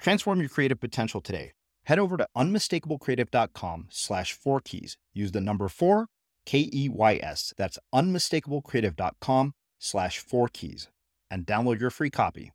[0.00, 1.52] Transform your creative potential today.
[1.84, 4.96] Head over to unmistakablecreative.com slash four keys.
[5.12, 6.06] Use the number four,
[6.46, 7.52] K E Y S.
[7.56, 10.88] That's unmistakablecreative.com slash four keys
[11.30, 12.52] and download your free copy.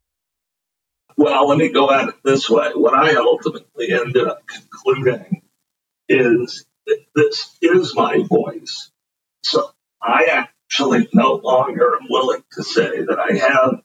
[1.17, 2.71] Well, let me go at it this way.
[2.73, 5.43] What I ultimately ended up concluding
[6.09, 8.91] is that this is my voice.
[9.43, 9.69] So
[10.01, 10.25] I
[10.69, 13.81] actually no longer am willing to say that I have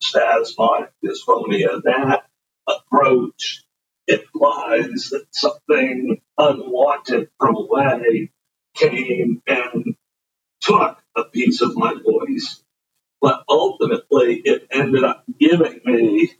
[0.00, 1.82] spasmodic dysphonia.
[1.84, 2.24] That
[2.92, 3.64] approach
[4.06, 8.30] implies that something unwanted from away
[8.74, 9.94] came and
[10.60, 12.62] took a piece of my voice.
[13.20, 16.32] But ultimately, it ended up giving me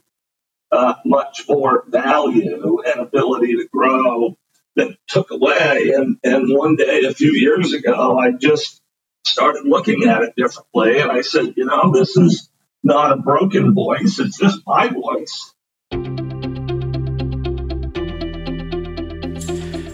[0.72, 4.36] uh, much more value and ability to grow
[4.74, 5.92] that took away.
[5.94, 8.80] And, and one day, a few years ago, I just
[9.24, 11.00] started looking at it differently.
[11.00, 12.48] And I said, you know, this is
[12.82, 15.54] not a broken voice, it's just my voice.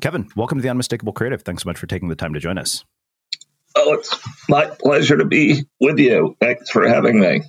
[0.00, 1.42] Kevin, welcome to the Unmistakable Creative.
[1.42, 2.84] Thanks so much for taking the time to join us.
[3.76, 4.18] Oh, it's
[4.48, 6.36] my pleasure to be with you.
[6.40, 7.42] Thanks for having me.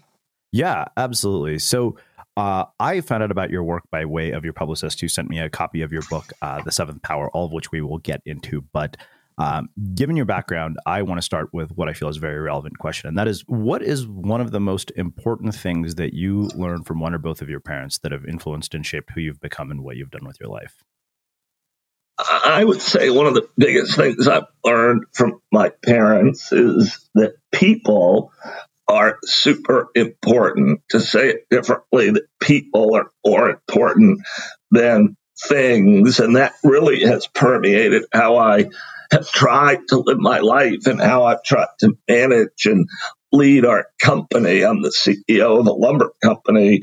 [0.51, 1.59] Yeah, absolutely.
[1.59, 1.97] So,
[2.37, 5.39] uh, I found out about your work by way of your publicist who sent me
[5.39, 8.21] a copy of your book, uh, The Seventh Power, all of which we will get
[8.25, 8.61] into.
[8.71, 8.95] But
[9.37, 12.39] um, given your background, I want to start with what I feel is a very
[12.39, 16.49] relevant question, and that is, what is one of the most important things that you
[16.55, 19.39] learned from one or both of your parents that have influenced and shaped who you've
[19.39, 20.83] become and what you've done with your life?
[22.19, 27.35] I would say one of the biggest things I've learned from my parents is that
[27.51, 28.33] people
[28.87, 30.81] are super important.
[30.89, 34.19] To say it differently, that people are more important
[34.71, 35.15] than
[35.47, 36.19] things.
[36.19, 38.69] And that really has permeated how I
[39.11, 42.87] have tried to live my life and how I've tried to manage and
[43.31, 44.65] lead our company.
[44.65, 46.81] I'm the CEO of a lumber company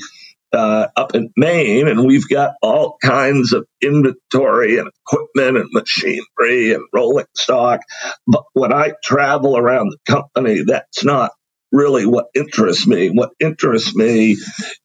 [0.57, 6.73] uh, up in Maine, and we've got all kinds of inventory and equipment and machinery
[6.75, 7.81] and rolling stock.
[8.27, 11.33] But when I travel around the company, that's not
[11.73, 13.09] really what interests me.
[13.09, 14.37] What interests me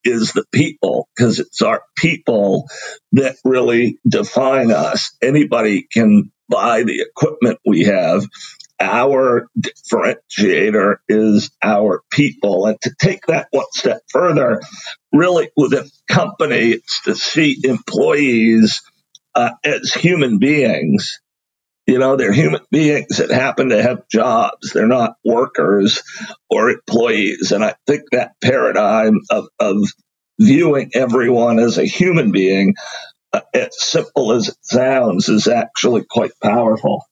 [0.03, 2.67] is the people because it's our people
[3.13, 5.15] that really define us.
[5.21, 8.25] Anybody can buy the equipment we have.
[8.81, 12.65] Our differentiator is our people.
[12.65, 14.61] And to take that one step further,
[15.13, 18.81] really with a company, it's to see employees
[19.35, 21.19] uh, as human beings.
[21.85, 24.71] You know, they're human beings that happen to have jobs.
[24.73, 26.01] They're not workers
[26.49, 27.51] or employees.
[27.51, 29.77] And I think that paradigm of, of
[30.39, 32.73] viewing everyone as a human being
[33.31, 37.05] uh, as simple as it sounds, is actually quite powerful.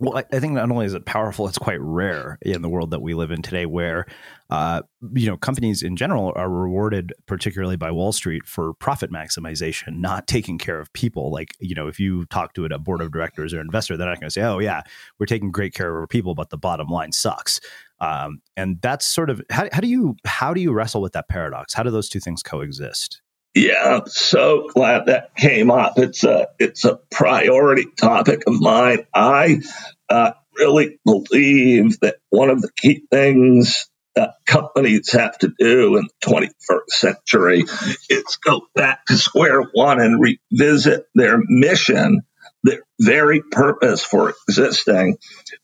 [0.00, 3.02] Well, I, think not only is it powerful, it's quite rare in the world that
[3.02, 4.06] we live in today, where
[4.50, 4.82] uh,
[5.14, 10.26] you know companies in general are rewarded, particularly by Wall Street, for profit maximization, not
[10.26, 11.30] taking care of people.
[11.30, 14.20] Like you know, if you talk to a board of directors or investor, they're not
[14.20, 14.82] going to say, "Oh yeah,
[15.18, 17.60] we're taking great care of our people, but the bottom line sucks."
[18.00, 21.28] Um, and that's sort of how, how do you how do you wrestle with that
[21.28, 21.74] paradox?
[21.74, 23.22] How do those two things coexist?
[23.54, 25.98] Yeah, I'm so glad that came up.
[25.98, 29.06] It's a it's a priority topic of mine.
[29.14, 29.62] I
[30.10, 36.08] uh, really believe that one of the key things that companies have to do in
[36.22, 36.26] the
[36.70, 37.64] 21st century
[38.10, 42.22] is go back to square one and revisit their mission,
[42.64, 45.18] their very purpose for existing.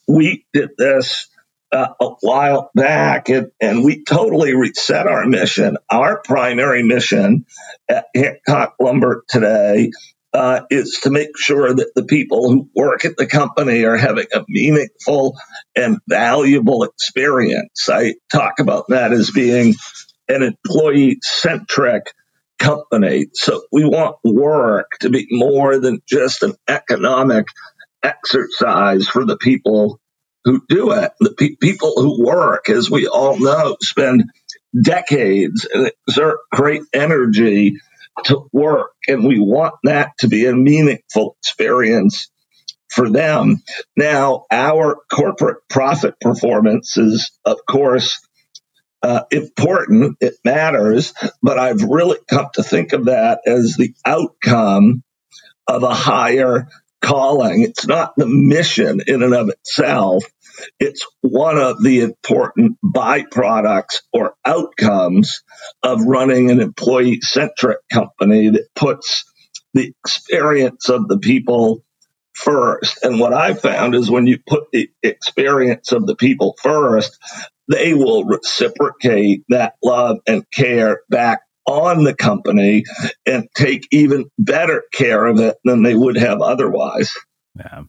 [0.08, 1.29] We did this
[1.72, 5.76] uh, a while back, and, and we totally reset our mission.
[5.90, 7.46] Our primary mission
[7.88, 9.90] at Hancock Lumber today
[10.32, 14.26] uh, is to make sure that the people who work at the company are having
[14.32, 15.37] a meaningful
[15.76, 17.88] and valuable experience.
[17.90, 19.75] I talk about that as being
[20.28, 22.04] an employee centric
[22.59, 23.26] company.
[23.35, 27.47] So we want work to be more than just an economic
[28.02, 30.00] exercise for the people
[30.44, 31.12] who do it.
[31.20, 34.25] The pe- people who work, as we all know, spend
[34.80, 37.75] decades and exert great energy
[38.25, 38.92] to work.
[39.09, 42.30] And we want that to be a meaningful experience
[42.90, 43.59] for them.
[43.97, 48.20] Now, our corporate profit performance is, of course,
[49.02, 50.16] uh, important.
[50.20, 55.02] It matters, but I've really come to think of that as the outcome
[55.66, 56.68] of a higher
[57.00, 57.62] calling.
[57.62, 60.25] It's not the mission in and of itself.
[60.78, 65.42] It's one of the important byproducts or outcomes
[65.83, 69.25] of running an employee centric company that puts
[69.75, 71.85] the experience of the people
[72.35, 73.02] first.
[73.02, 77.19] And what I found is when you put the experience of the people first,
[77.69, 82.84] they will reciprocate that love and care back on the company
[83.24, 87.12] and take even better care of it than they would have otherwise.
[87.56, 87.82] Yeah.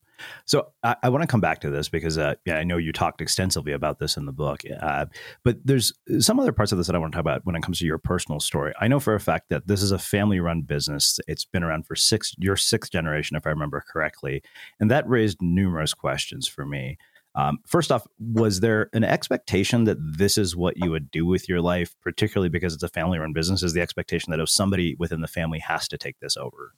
[0.45, 2.91] So I, I want to come back to this because uh, yeah, I know you
[2.91, 5.05] talked extensively about this in the book, uh,
[5.43, 7.63] but there's some other parts of this that I want to talk about when it
[7.63, 8.73] comes to your personal story.
[8.79, 11.19] I know for a fact that this is a family-run business.
[11.27, 14.43] It's been around for six, your sixth generation, if I remember correctly,
[14.79, 16.97] and that raised numerous questions for me.
[17.33, 21.47] Um, first off, was there an expectation that this is what you would do with
[21.47, 23.63] your life, particularly because it's a family run business?
[23.63, 26.73] Is the expectation that if somebody within the family has to take this over?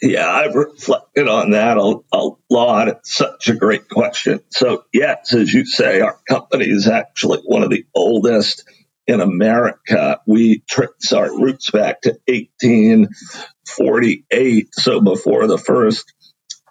[0.00, 2.88] Yeah, I've reflected on that a, a, lot.
[2.88, 4.40] It's such a great question.
[4.50, 8.62] So, yes, as you say, our company is actually one of the oldest
[9.08, 10.20] in America.
[10.24, 14.68] We trace our roots back to 1848.
[14.72, 16.14] So, before the first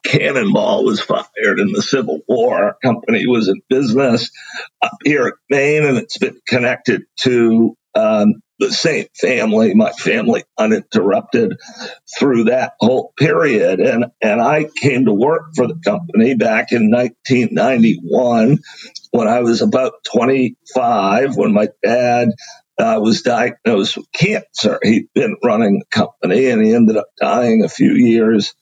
[0.07, 4.31] cannonball was fired in the Civil War, our company was in business
[4.81, 10.43] up here at Maine, and it's been connected to um, the same family, my family
[10.57, 11.57] uninterrupted
[12.17, 13.79] through that whole period.
[13.79, 18.59] And, and I came to work for the company back in 1991
[19.11, 22.29] when I was about 25, when my dad
[22.79, 24.79] uh, was diagnosed with cancer.
[24.81, 28.53] He'd been running the company and he ended up dying a few years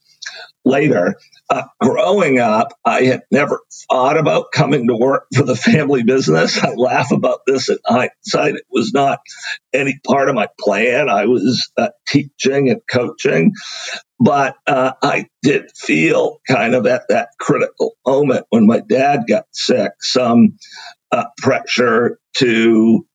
[0.65, 1.15] later.
[1.50, 6.63] Uh, growing up, I had never thought about coming to work for the family business.
[6.63, 8.55] I laugh about this in hindsight.
[8.55, 9.19] It was not
[9.74, 11.10] any part of my plan.
[11.10, 13.53] I was uh, teaching and coaching,
[14.19, 19.45] but uh, I did feel kind of at that critical moment when my dad got
[19.53, 20.57] sick, some
[21.12, 23.05] uh, pressure to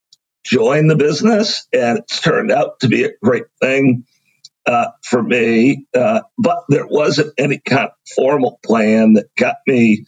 [0.47, 4.04] join the business, and it's turned out to be a great thing
[4.67, 10.05] uh, for me, uh, but there wasn't any kind of formal plan that got me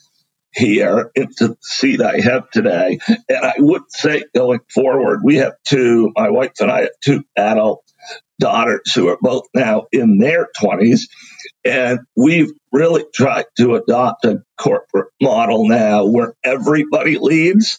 [0.55, 2.99] here into the seat I have today.
[3.29, 7.25] And I would say going forward, we have two, my wife and I have two
[7.37, 7.83] adult
[8.39, 11.03] daughters who are both now in their 20s.
[11.65, 17.79] And we've really tried to adopt a corporate model now where everybody leads,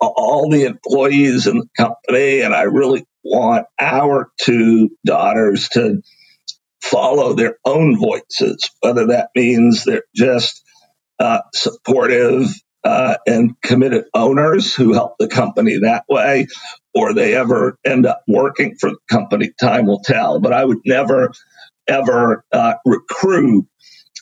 [0.00, 2.40] all the employees in the company.
[2.40, 6.02] And I really want our two daughters to
[6.82, 10.62] follow their own voices, whether that means they're just
[11.18, 12.48] uh, supportive
[12.84, 16.46] uh, and committed owners who help the company that way,
[16.94, 19.52] or they ever end up working for the company.
[19.60, 20.40] Time will tell.
[20.40, 21.32] But I would never,
[21.88, 23.66] ever uh, recruit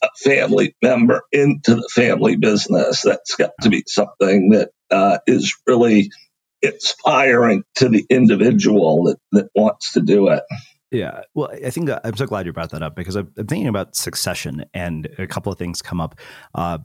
[0.03, 3.03] a family member into the family business.
[3.03, 6.11] That's got to be something that uh, is really
[6.63, 10.43] inspiring to the individual that, that wants to do it.
[10.91, 11.23] Yeah.
[11.35, 14.65] Well, I think I'm so glad you brought that up because I'm, thinking about succession
[14.73, 16.19] and a couple of things come up.
[16.55, 16.79] Uh,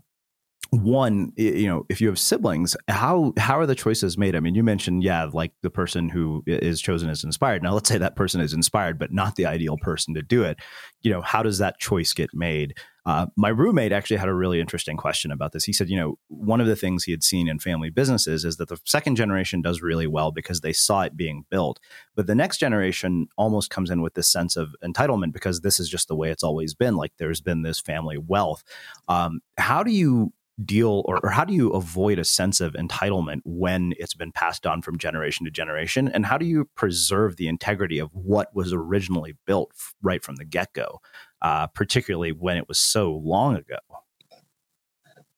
[0.70, 4.36] one, you know, if you have siblings, how how are the choices made?
[4.36, 7.62] I mean, you mentioned, yeah, like the person who is chosen is inspired.
[7.62, 10.58] Now, let's say that person is inspired, but not the ideal person to do it.
[11.01, 12.75] You know, how does that choice get made?
[13.05, 15.65] Uh, my roommate actually had a really interesting question about this.
[15.65, 18.57] He said, you know, one of the things he had seen in family businesses is
[18.57, 21.79] that the second generation does really well because they saw it being built.
[22.15, 25.89] But the next generation almost comes in with this sense of entitlement because this is
[25.89, 26.95] just the way it's always been.
[26.95, 28.63] Like there's been this family wealth.
[29.07, 30.31] Um, how do you
[30.63, 34.67] deal or, or, how do you avoid a sense of entitlement when it's been passed
[34.67, 38.72] on from generation to generation and how do you preserve the integrity of what was
[38.72, 39.72] originally built
[40.03, 41.01] right from the get-go
[41.44, 43.78] uh, particularly when it was so long ago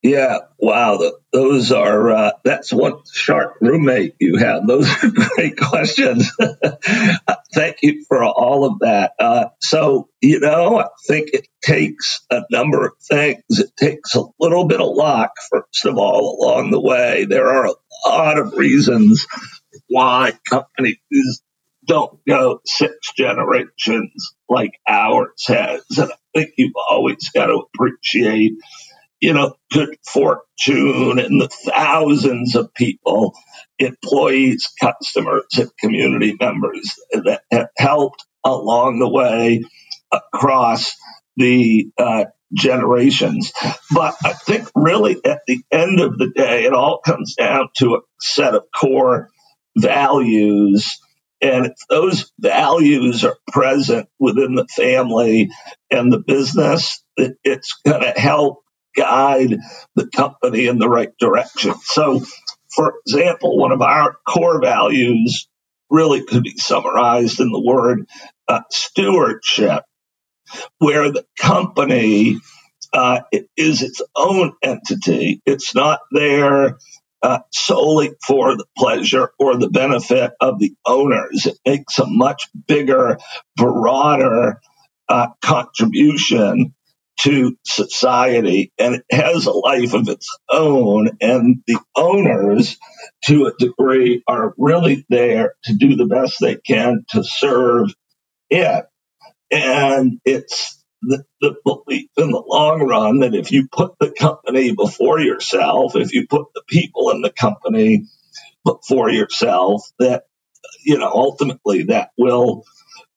[0.06, 1.00] yeah, wow.
[1.34, 4.68] Those are, uh, that's one sharp roommate you have.
[4.68, 6.32] Those are great questions.
[7.56, 9.14] Thank you for all of that.
[9.20, 13.42] Uh, so, you know, I think it takes a number of things.
[13.50, 17.26] It takes a little bit of luck, first of all, along the way.
[17.26, 17.74] There are a
[18.08, 19.26] lot of reasons
[19.90, 21.42] why companies
[21.88, 25.84] don't go six generations like ours has.
[25.98, 28.54] And I think you've always got to appreciate
[29.22, 33.34] you know, good fortune and the thousands of people,
[33.80, 39.64] employees, customers, and community members that have helped along the way
[40.12, 40.94] across
[41.38, 43.52] the uh, generations.
[43.94, 47.96] But I think really at the end of the day, it all comes down to
[47.96, 49.30] a set of core
[49.78, 51.00] values.
[51.42, 55.50] And if those values are present within the family
[55.92, 58.64] and the business, it's going to help
[58.96, 59.58] guide
[59.96, 61.74] the company in the right direction.
[61.84, 62.24] So,
[62.74, 65.48] for example, one of our core values
[65.90, 68.08] really could be summarized in the word
[68.48, 69.84] uh, stewardship,
[70.80, 72.38] where the company
[72.94, 73.22] uh,
[73.58, 75.42] is its own entity.
[75.46, 76.78] It's not there
[77.26, 81.48] uh, solely for the pleasure or the benefit of the owners.
[81.48, 83.18] It makes a much bigger,
[83.58, 84.62] broader
[85.10, 86.76] uh, contribution
[87.22, 91.10] to society and it has a life of its own.
[91.20, 92.78] And the owners,
[93.26, 97.90] to a degree, are really there to do the best they can to serve
[98.52, 98.86] it.
[99.52, 100.75] And it's
[101.08, 105.96] the, the belief in the long run that if you put the company before yourself,
[105.96, 108.06] if you put the people in the company
[108.66, 110.24] before yourself, that,
[110.84, 112.64] you know, ultimately that will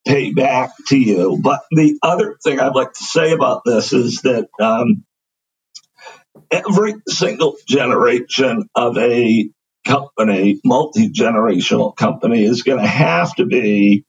[0.06, 1.38] pay back to you.
[1.42, 5.04] But the other thing I'd like to say about this is that um,
[6.50, 9.50] every single generation of a
[9.86, 14.04] company, multi generational company, is going to have to be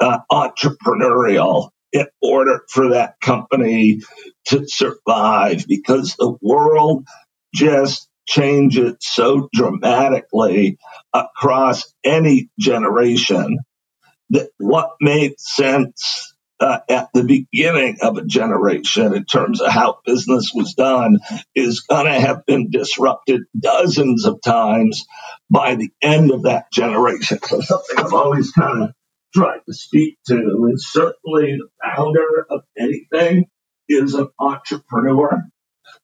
[0.00, 4.00] uh, entrepreneurial in order for that company
[4.46, 7.06] to survive because the world
[7.54, 10.78] just changes so dramatically
[11.12, 13.58] across any generation
[14.30, 19.98] that what made sense uh, at the beginning of a generation in terms of how
[20.04, 21.18] business was done
[21.54, 25.06] is going to have been disrupted dozens of times
[25.50, 27.38] by the end of that generation.
[27.42, 28.90] So something I've always kind of
[29.34, 33.46] tried to speak to is certainly the founder of anything
[33.88, 35.44] is an entrepreneur.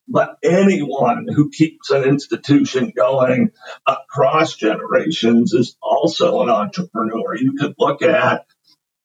[0.08, 3.50] But anyone who keeps an institution going
[3.86, 7.36] across generations is also an entrepreneur.
[7.36, 8.46] You could look at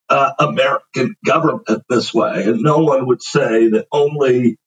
[0.10, 4.58] uh, American government this way, and no one would say that only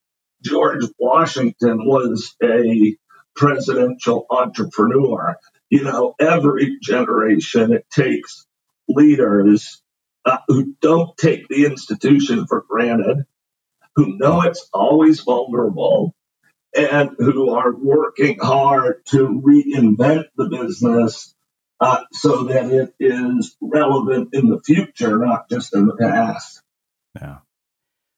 [0.43, 2.97] George Washington was a
[3.37, 5.37] presidential entrepreneur.
[5.71, 8.47] You know, every generation it takes
[8.89, 9.83] leaders
[10.25, 13.25] uh, who don't take the institution for granted,
[13.97, 16.15] who know it's always vulnerable,
[16.77, 21.35] and who are working hard to reinvent the business
[21.81, 26.63] uh, so that it is relevant in the future, not just in the past.
[27.21, 27.39] Yeah.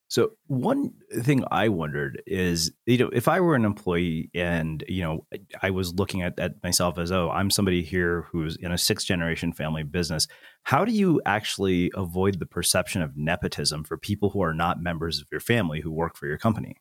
[0.09, 5.03] So one thing I wondered is, you know, if I were an employee and, you
[5.03, 5.27] know,
[5.63, 9.07] I was looking at, at myself as, oh, I'm somebody here who's in a sixth
[9.07, 10.29] generation family business,
[10.63, 15.21] how do you actually avoid the perception of nepotism for people who are not members
[15.21, 16.77] of your family who work for your company?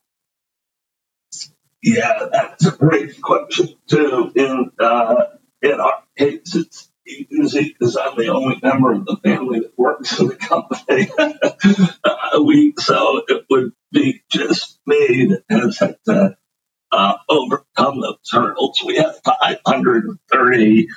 [1.82, 4.32] Yeah, that's a great question too.
[4.36, 5.25] In uh,
[5.62, 10.27] in our case, it's because I'm the only member of the family that works in
[10.27, 11.09] the company.
[12.44, 16.37] we so it would be just me that has to
[16.91, 18.81] uh, overcome those hurdles.
[18.85, 20.87] We have 530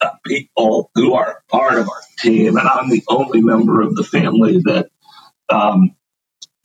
[0.00, 4.04] uh, people who are part of our team, and I'm the only member of the
[4.04, 4.90] family that
[5.48, 5.96] um,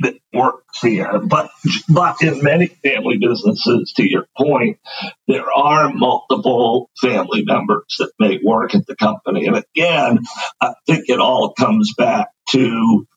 [0.03, 1.19] that works here.
[1.19, 1.51] But
[1.89, 4.79] but in many family businesses, to your point,
[5.27, 9.47] there are multiple family members that may work at the company.
[9.47, 10.19] And again,
[10.61, 13.07] I think it all comes back to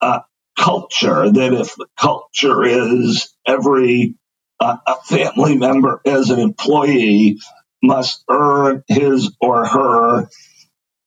[0.00, 0.20] uh,
[0.58, 1.30] culture.
[1.30, 4.14] That if the culture is every
[4.60, 7.38] uh, a family member as an employee
[7.82, 10.28] must earn his or her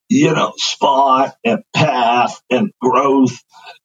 [0.09, 3.37] you know, spot and path and growth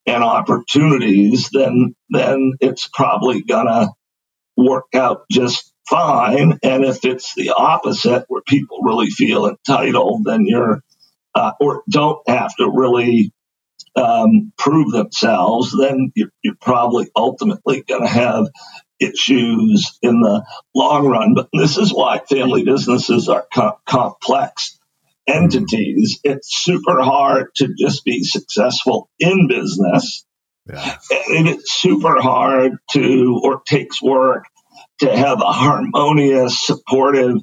[0.06, 3.88] and opportunities, then then it's probably gonna
[4.56, 6.58] work out just fine.
[6.62, 10.82] And if it's the opposite, where people really feel entitled, then you're
[11.34, 13.32] uh, or don't have to really
[13.96, 18.48] um, prove themselves, then you're, you're probably ultimately going to have
[19.00, 21.34] issues in the long run.
[21.34, 24.78] But this is why family businesses are co- complex
[25.26, 30.24] entities, it's super hard to just be successful in business.
[30.68, 30.96] Yeah.
[31.28, 34.44] And it's super hard to, or takes work
[35.00, 37.37] to have a harmonious, supportive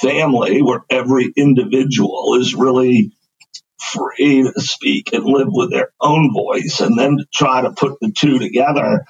[0.00, 3.12] family where every individual is really
[3.92, 6.80] free to speak and live with their own voice.
[6.80, 9.04] And then to try to put the two together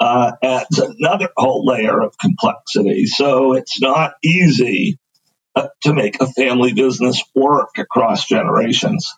[0.00, 3.06] uh, adds another whole layer of complexity.
[3.06, 4.98] So it's not easy
[5.82, 9.14] to make a family business work across generations.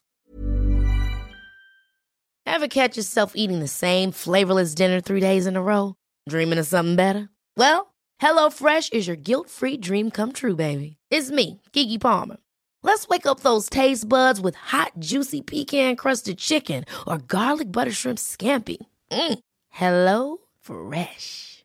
[2.46, 5.94] Ever catch yourself eating the same flavorless dinner three days in a row?
[6.29, 7.29] Dreaming of something better?
[7.57, 10.96] Well, HelloFresh is your guilt free dream come true, baby.
[11.11, 12.37] It's me, Keke Palmer.
[12.83, 17.92] Let's wake up those taste buds with hot, juicy pecan crusted chicken or garlic butter
[17.92, 18.79] shrimp scampi.
[19.11, 19.38] Mm.
[19.68, 21.64] Hello Fresh.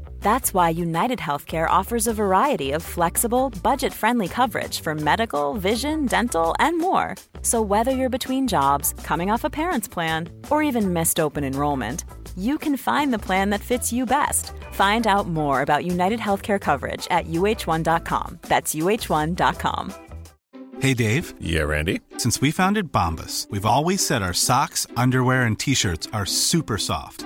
[0.21, 6.05] That's why United Healthcare offers a variety of flexible, budget friendly coverage for medical, vision,
[6.05, 7.15] dental, and more.
[7.41, 12.05] So, whether you're between jobs, coming off a parent's plan, or even missed open enrollment,
[12.37, 14.53] you can find the plan that fits you best.
[14.71, 18.39] Find out more about United Healthcare coverage at uh1.com.
[18.43, 19.93] That's uh1.com.
[20.79, 21.33] Hey, Dave.
[21.39, 21.99] Yeah, Randy.
[22.17, 26.77] Since we founded Bombas, we've always said our socks, underwear, and t shirts are super
[26.77, 27.25] soft.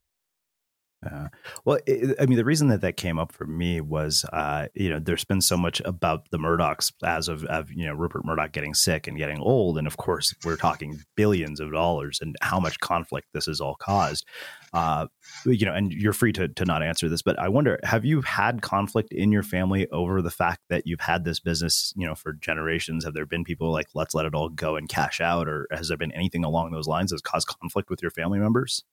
[1.03, 1.29] Uh,
[1.65, 4.89] well, it, I mean, the reason that that came up for me was, uh, you
[4.89, 8.51] know, there's been so much about the Murdochs as of, of, you know, Rupert Murdoch
[8.51, 9.79] getting sick and getting old.
[9.79, 13.75] And of course, we're talking billions of dollars and how much conflict this has all
[13.75, 14.25] caused.
[14.73, 15.07] Uh,
[15.45, 18.21] you know, and you're free to, to not answer this, but I wonder, have you
[18.21, 22.15] had conflict in your family over the fact that you've had this business, you know,
[22.15, 23.03] for generations?
[23.05, 25.47] Have there been people like, let's let it all go and cash out?
[25.47, 28.83] Or has there been anything along those lines that's caused conflict with your family members?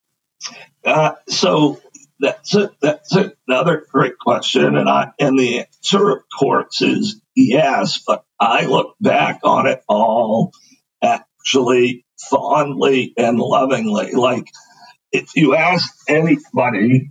[0.85, 1.81] Uh, so
[2.21, 8.03] that's a, that's another great question, and I and the answer, of course, is yes.
[8.07, 10.53] But I look back on it all
[11.03, 14.13] actually fondly and lovingly.
[14.13, 14.47] Like
[15.13, 17.11] if you ask anybody,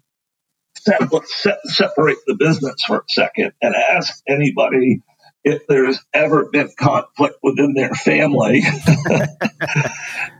[0.75, 5.01] separate the business for a second, and ask anybody
[5.47, 8.63] if there's ever been conflict within their family.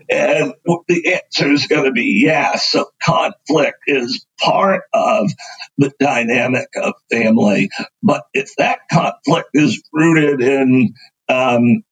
[0.10, 0.54] and
[0.88, 2.72] the answer is going to be yes.
[2.72, 5.30] So conflict is part of
[5.78, 7.70] the dynamic of family.
[8.04, 10.94] But if that conflict is rooted in,
[11.30, 11.84] um,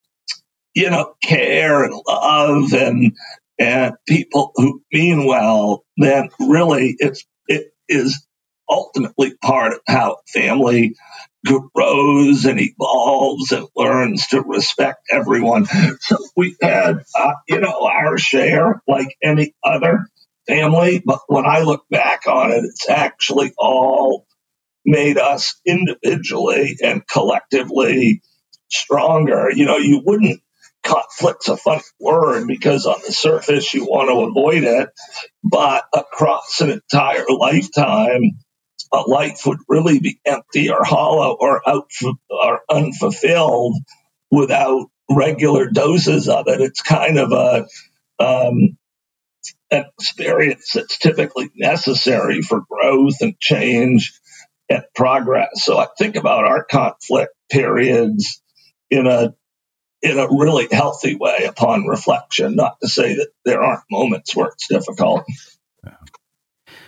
[0.73, 3.13] you know, care and love and
[3.57, 8.24] and people who mean well, then really it's it is
[8.69, 10.95] ultimately part of how family
[11.45, 15.65] grows and evolves and learns to respect everyone.
[16.01, 20.07] So we had, uh, you know, our share like any other
[20.47, 21.01] family.
[21.05, 24.25] But when I look back on it, it's actually all
[24.85, 28.21] made us individually and collectively
[28.69, 29.49] stronger.
[29.53, 30.41] You know, you wouldn't
[30.83, 34.89] conflict's a funny word because on the surface you want to avoid it,
[35.43, 38.21] but across an entire lifetime,
[38.93, 41.89] a life would really be empty or hollow or out
[42.29, 43.75] or unfulfilled
[44.31, 46.61] without regular doses of it.
[46.61, 47.67] It's kind of a
[48.23, 48.77] um,
[49.71, 54.13] an experience that's typically necessary for growth and change
[54.69, 55.49] and progress.
[55.63, 58.41] So I think about our conflict periods
[58.89, 59.33] in a
[60.01, 62.55] in a really healthy way upon reflection.
[62.55, 65.23] Not to say that there aren't moments where it's difficult.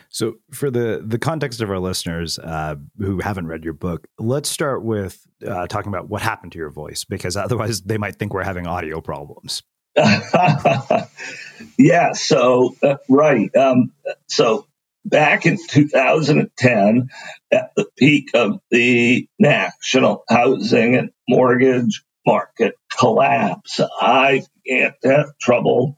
[0.10, 4.50] So, for the the context of our listeners uh, who haven't read your book, let's
[4.50, 8.34] start with uh, talking about what happened to your voice, because otherwise they might think
[8.34, 9.64] we're having audio problems.
[11.78, 12.14] yeah.
[12.14, 13.56] So uh, right.
[13.56, 13.92] Um,
[14.28, 14.68] so
[15.06, 17.10] back in 2010,
[17.52, 25.38] at the peak of the national housing and mortgage market collapse, I began to have
[25.40, 25.98] trouble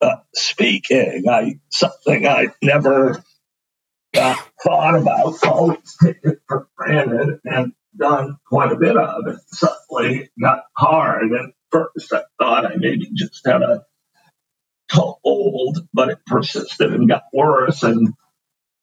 [0.00, 1.24] uh, speaking.
[1.28, 3.22] I something I never
[4.16, 9.26] uh, thought about, always taken for granted, and done quite a bit of.
[9.26, 11.30] It suddenly got hard.
[11.30, 13.84] And first, I thought I maybe just had a
[14.92, 17.82] cold, but it persisted and got worse.
[17.82, 18.12] And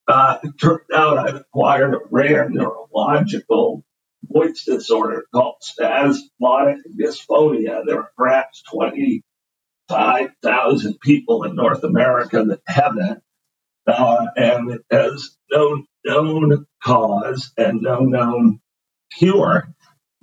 [0.07, 3.85] uh, it turned out I'd acquired a rare neurological
[4.23, 7.83] voice disorder called spasmodic dysphonia.
[7.85, 13.21] There are perhaps 25,000 people in North America that have it.
[13.89, 18.59] Uh, and it has no known cause and no known
[19.17, 19.73] cure.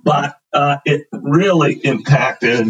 [0.03, 2.67] But uh, it really impacted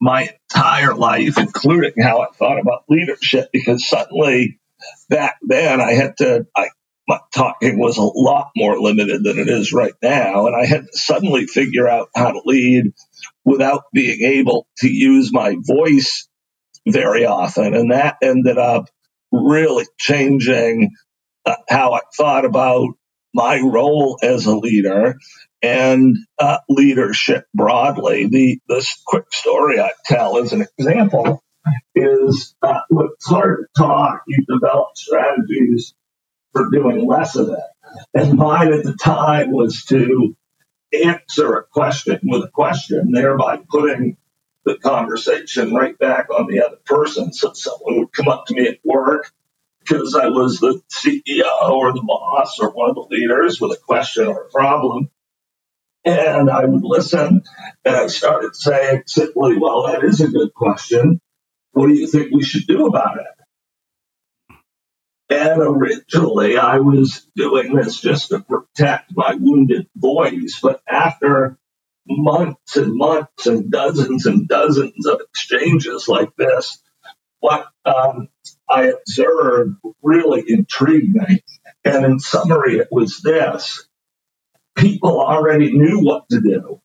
[0.00, 4.60] my entire life, including how I thought about leadership, because suddenly
[5.08, 6.68] back then I had to, I,
[7.08, 10.46] my talking was a lot more limited than it is right now.
[10.46, 12.92] And I had to suddenly figure out how to lead
[13.44, 16.28] without being able to use my voice
[16.86, 17.74] very often.
[17.74, 18.90] And that ended up
[19.32, 20.90] really changing
[21.44, 22.88] uh, how I thought about
[23.34, 25.16] my role as a leader
[25.62, 28.28] and uh, leadership broadly.
[28.28, 31.42] The this quick story I tell as an example
[31.94, 35.94] is uh, it's hard talk, you develop strategies
[36.52, 37.58] for doing less of it.
[38.14, 40.36] And mine at the time was to
[40.92, 44.16] answer a question with a question, thereby putting
[44.66, 47.32] the conversation right back on the other person.
[47.32, 49.32] So someone would come up to me at work
[49.78, 53.80] because I was the CEO or the boss or one of the leaders with a
[53.80, 55.08] question or a problem.
[56.04, 57.42] And I would listen
[57.84, 61.20] and I started saying simply, well, that is a good question.
[61.70, 63.26] What do you think we should do about it?
[65.28, 70.58] And originally I was doing this just to protect my wounded voice.
[70.60, 71.56] But after
[72.08, 76.78] months and months and dozens and dozens of exchanges like this,
[77.40, 78.28] what um,
[78.68, 81.42] I observed really intrigued me.
[81.84, 83.86] And in summary, it was this
[84.76, 86.80] people already knew what to do.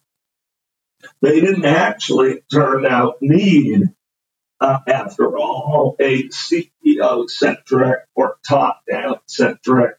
[1.22, 3.84] They didn't actually, turn out, need,
[4.60, 9.98] uh, after all, a CEO centric or top down centric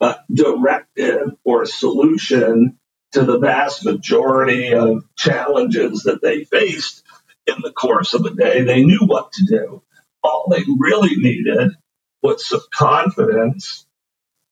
[0.00, 2.78] uh, directive or solution
[3.12, 7.02] to the vast majority of challenges that they faced
[7.46, 8.62] in the course of a day.
[8.62, 9.82] They knew what to do.
[10.22, 11.72] All they really needed
[12.22, 13.86] was some confidence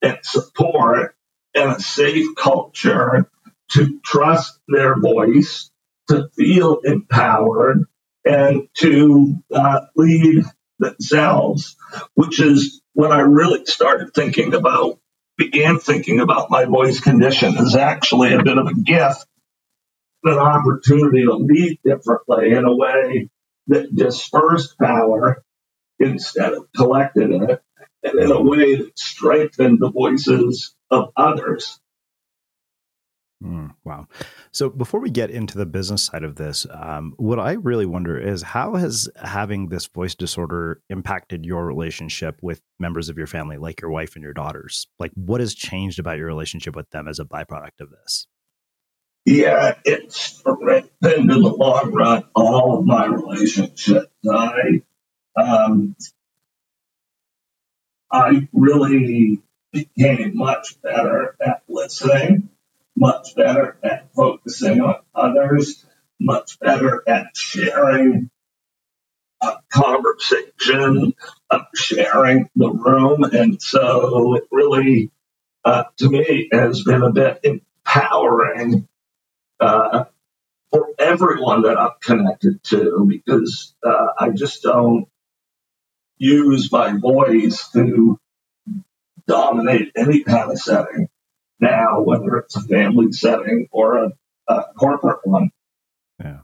[0.02, 1.14] and support
[1.54, 3.30] and a safe culture
[3.72, 5.70] to trust their voice,
[6.08, 7.84] to feel empowered,
[8.24, 10.44] and to uh, lead
[10.78, 11.76] themselves,
[12.14, 14.99] which is when I really started thinking about,
[15.40, 19.24] began thinking about my voice condition is actually a bit of a gift,
[20.22, 23.30] an opportunity to lead differently in a way
[23.68, 25.42] that dispersed power
[25.98, 27.62] instead of collected it,
[28.02, 31.80] and in a way that strengthened the voices of others.
[33.42, 34.08] Mm, wow.
[34.52, 38.18] So before we get into the business side of this, um, what I really wonder
[38.18, 43.58] is how has having this voice disorder impacted your relationship with members of your family,
[43.58, 44.88] like your wife and your daughters?
[44.98, 48.26] Like, what has changed about your relationship with them as a byproduct of this?
[49.24, 54.24] Yeah, it's strengthened in the long run all of my relationships.
[54.28, 54.82] I,
[55.40, 55.94] um,
[58.10, 59.40] I really
[59.72, 62.48] became much better at listening,
[62.96, 65.86] much better at focusing on others,
[66.20, 68.30] much better at sharing
[69.42, 71.14] a conversation,
[71.74, 73.24] sharing the room.
[73.24, 75.10] And so it really,
[75.64, 78.88] uh, to me, has been a bit empowering
[79.60, 80.04] uh,
[80.70, 85.08] for everyone that I'm connected to because uh, I just don't
[86.18, 88.18] use my voice to
[89.28, 91.09] dominate any kind of setting
[91.60, 94.12] now, whether it's a family setting or a,
[94.48, 95.50] a corporate one.
[96.22, 96.40] Yeah.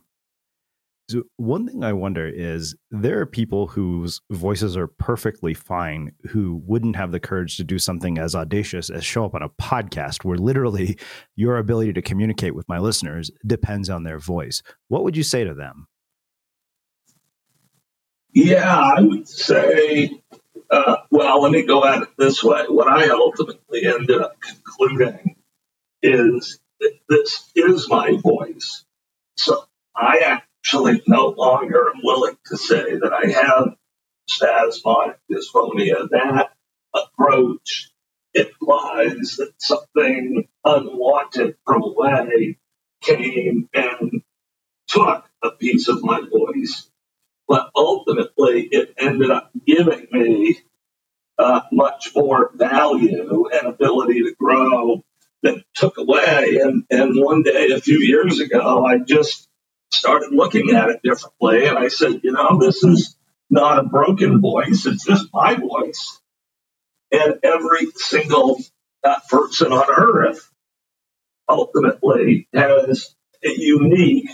[1.08, 6.60] So one thing I wonder is there are people whose voices are perfectly fine who
[6.66, 10.24] wouldn't have the courage to do something as audacious as show up on a podcast
[10.24, 10.98] where literally
[11.36, 14.62] your ability to communicate with my listeners depends on their voice.
[14.88, 15.86] What would you say to them?
[18.32, 20.10] Yeah, I would say
[20.70, 22.64] uh, well, let me go at it this way.
[22.68, 25.36] What I ultimately ended up concluding
[26.02, 28.84] is that this is my voice.
[29.36, 33.76] So I actually no longer am willing to say that I have
[34.28, 36.08] spasmodic dysphonia.
[36.10, 36.50] That
[36.94, 37.90] approach
[38.34, 42.58] implies that something unwanted from away
[43.02, 44.22] came and
[44.88, 46.90] took a piece of my voice.
[47.48, 50.58] But ultimately, it ended up giving me
[51.38, 55.04] uh, much more value and ability to grow
[55.42, 56.58] than took away.
[56.62, 59.48] And, and one day, a few years ago, I just
[59.90, 61.66] started looking at it differently.
[61.66, 63.16] And I said, you know, this is
[63.48, 66.20] not a broken voice, it's just my voice.
[67.12, 68.58] And every single
[69.04, 70.50] uh, person on earth
[71.48, 74.28] ultimately has a unique,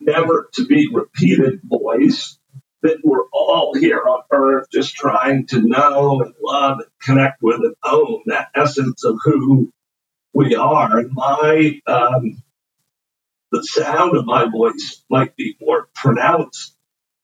[0.00, 2.38] never to be repeated voice
[2.82, 7.60] that we're all here on earth just trying to know and love and connect with
[7.60, 9.70] and own that essence of who
[10.32, 10.98] we are.
[10.98, 12.42] And my, um,
[13.52, 16.74] the sound of my voice might be more pronounced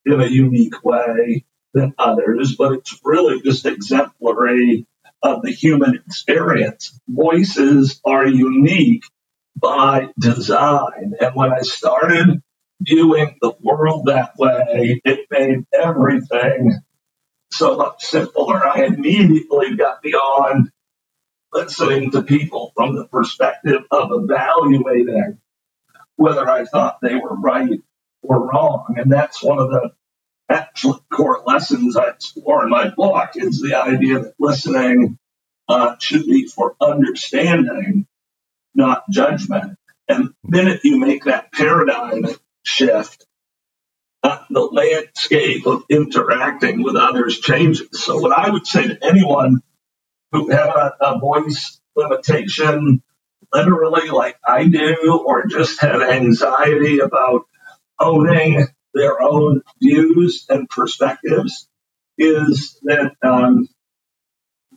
[0.05, 4.87] in a unique way than others, but it's really just exemplary
[5.23, 6.99] of the human experience.
[7.09, 9.05] Voices are unique
[9.57, 11.15] by design.
[11.21, 12.43] And when I started
[12.81, 16.73] viewing the world that way, it made everything
[17.53, 18.67] so much simpler.
[18.67, 20.71] I immediately got beyond
[21.53, 25.39] listening to people from the perspective of evaluating
[26.17, 27.81] whether I thought they were right
[28.23, 28.97] or wrong.
[28.99, 29.93] And that's one of the
[30.49, 35.19] actual core lessons I explore in my book is the idea that listening
[35.69, 38.07] uh, should be for understanding,
[38.75, 39.79] not judgment.
[40.09, 42.27] And the minute you make that paradigm
[42.67, 43.27] shift,
[44.23, 47.89] uh, the landscape of interacting with others changes.
[47.93, 49.61] So, what I would say to anyone
[50.33, 53.03] who had a, a voice limitation,
[53.53, 57.47] literally like I do, or just had anxiety about
[58.01, 61.69] owning their own views and perspectives,
[62.19, 63.69] is that um,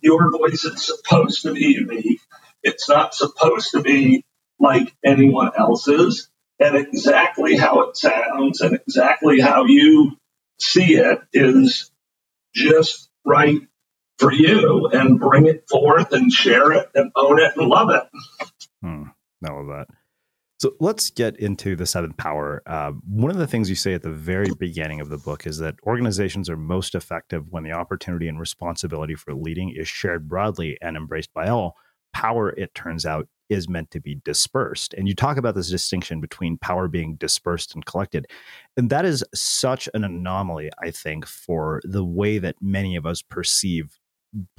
[0.02, 2.22] your voice is supposed to be unique.
[2.64, 4.26] It's not supposed to be
[4.60, 6.30] like anyone else's.
[6.60, 10.18] And exactly how it sounds and exactly how you
[10.60, 11.90] see it is
[12.54, 13.62] just right
[14.18, 18.04] for you and bring it forth and share it and own it and love it.
[18.82, 19.04] Hmm,
[19.48, 19.88] I love that.
[20.60, 22.62] So let's get into the seventh power.
[22.66, 25.60] Uh, one of the things you say at the very beginning of the book is
[25.60, 30.78] that organizations are most effective when the opportunity and responsibility for leading is shared broadly
[30.82, 31.78] and embraced by all.
[32.14, 34.94] Power, it turns out, is meant to be dispersed.
[34.94, 38.28] And you talk about this distinction between power being dispersed and collected.
[38.78, 43.22] And that is such an anomaly, I think, for the way that many of us
[43.22, 44.00] perceive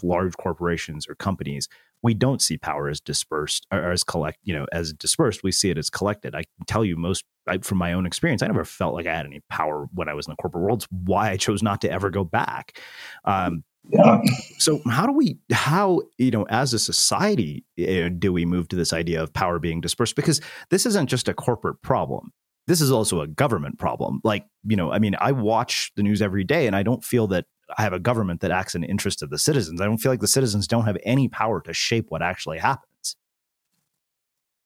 [0.02, 1.68] large corporations or companies.
[2.02, 5.42] We don't see power as dispersed or as collect you know as dispersed.
[5.42, 6.34] We see it as collected.
[6.34, 9.16] I can tell you most I, from my own experience i never felt like i
[9.16, 10.82] had any power when i was in the corporate world.
[10.82, 12.78] It's why i chose not to ever go back.
[13.24, 14.20] Um, yeah.
[14.58, 18.76] so how do we how you know as a society eh, do we move to
[18.76, 22.32] this idea of power being dispersed because this isn't just a corporate problem
[22.66, 26.22] this is also a government problem like you know i mean i watch the news
[26.22, 27.46] every day and i don't feel that
[27.78, 29.80] I have a government that acts in the interest of the citizens.
[29.80, 33.16] I don't feel like the citizens don't have any power to shape what actually happens.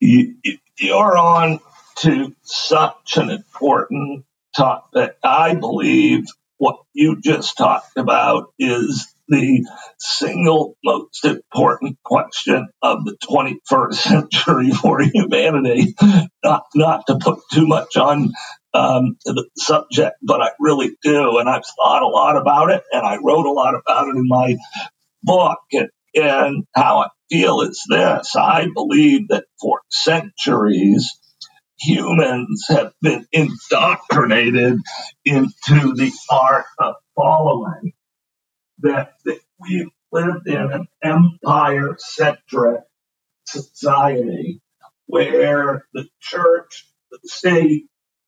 [0.00, 0.36] You,
[0.78, 1.60] you're on
[1.96, 4.24] to such an important
[4.56, 5.16] topic.
[5.22, 6.24] I believe
[6.58, 9.66] what you just talked about is the
[9.98, 15.94] single most important question of the 21st century for humanity.
[16.44, 18.32] Not, not to put too much on
[18.74, 21.38] um, the subject, but I really do.
[21.38, 24.28] And I've thought a lot about it and I wrote a lot about it in
[24.28, 24.56] my
[25.22, 25.58] book.
[25.72, 31.10] And, and how I feel is this I believe that for centuries,
[31.78, 34.78] humans have been indoctrinated
[35.24, 37.92] into the art of following,
[38.80, 42.82] that, that we've lived in an empire centric
[43.46, 44.60] society
[45.06, 47.86] where the church, the state,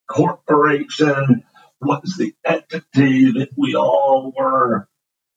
[0.08, 1.42] corporation
[1.80, 4.88] was the entity that we all were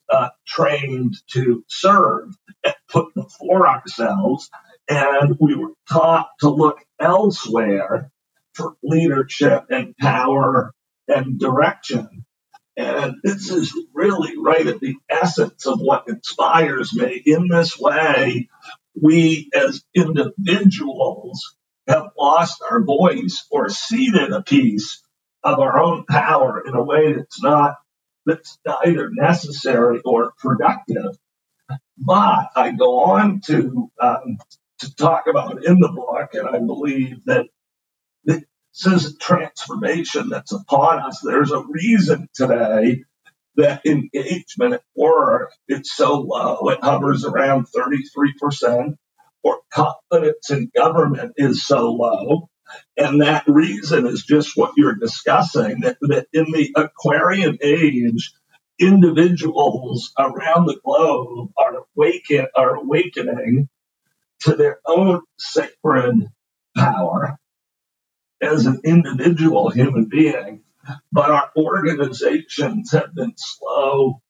[0.10, 4.50] uh, trained to serve and put before ourselves.
[4.90, 8.12] And we were taught to look elsewhere
[8.54, 10.74] for leadership and power
[11.08, 12.26] and direction.
[12.80, 17.22] And this is really right at the essence of what inspires me.
[17.26, 18.48] In this way,
[19.00, 21.58] we as individuals
[21.90, 25.04] have lost our voice or ceded a piece
[25.44, 27.76] of our own power in a way that's not
[28.26, 31.18] that's neither necessary or productive.
[31.98, 34.38] But I go on to um,
[34.80, 37.48] to talk about in the book, and I believe that
[38.86, 41.22] a transformation that's upon us.
[41.22, 43.04] There's a reason today
[43.56, 48.96] that engagement at work is so low, it hovers around 33%,
[49.44, 52.50] or confidence in government is so low.
[52.98, 58.32] And that reason is just what you're discussing that, that in the Aquarian age,
[58.80, 63.68] individuals around the globe are, awaken, are awakening
[64.42, 66.28] to their own sacred
[66.78, 67.39] power
[68.42, 70.64] as an individual human being,
[71.12, 74.22] but our organizations have been slow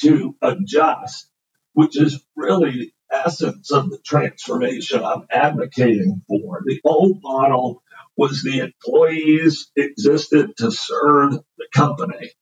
[0.00, 1.30] to adjust,
[1.74, 6.62] which is really the essence of the transformation I'm advocating for.
[6.64, 7.82] The old model
[8.16, 12.32] was the employees existed to serve the company.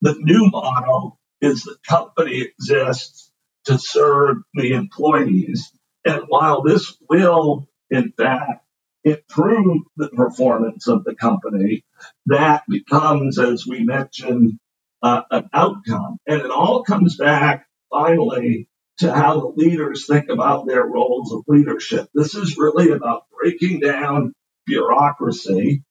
[0.00, 3.32] The new model is the company exists
[3.64, 5.72] to serve the employees.
[6.04, 8.64] And while this will, in fact,
[9.12, 11.84] improve the performance of the company,
[12.26, 14.58] that becomes, as we mentioned,
[15.02, 16.18] uh, an outcome.
[16.26, 21.44] And it all comes back finally to how the leaders think about their roles of
[21.46, 22.08] leadership.
[22.14, 24.34] This is really about breaking down
[24.66, 25.84] bureaucracy,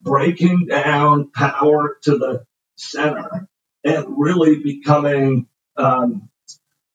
[0.00, 2.44] breaking down power to the
[2.76, 3.48] center,
[3.84, 5.46] and really becoming
[5.76, 6.28] um,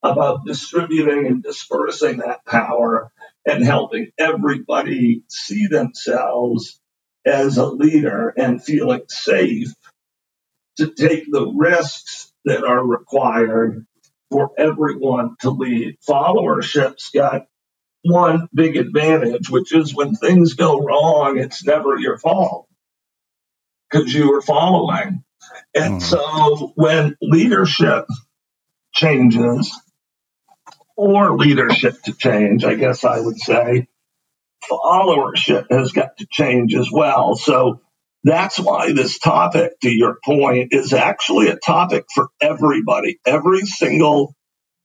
[0.02, 3.10] about distributing and dispersing that power
[3.46, 6.80] and helping everybody see themselves
[7.26, 9.72] as a leader and feeling safe
[10.76, 13.86] to take the risks that are required
[14.30, 15.96] for everyone to lead.
[16.06, 17.46] Followership's got
[18.02, 22.68] one big advantage, which is when things go wrong, it's never your fault
[23.90, 25.24] because you were following.
[25.74, 26.02] And mm.
[26.02, 28.06] so when leadership
[28.92, 29.72] changes,
[30.96, 33.88] or leadership to change, I guess I would say,
[34.70, 37.36] followership has got to change as well.
[37.36, 37.82] So
[38.24, 43.18] that's why this topic, to your point, is actually a topic for everybody.
[43.26, 44.34] Every single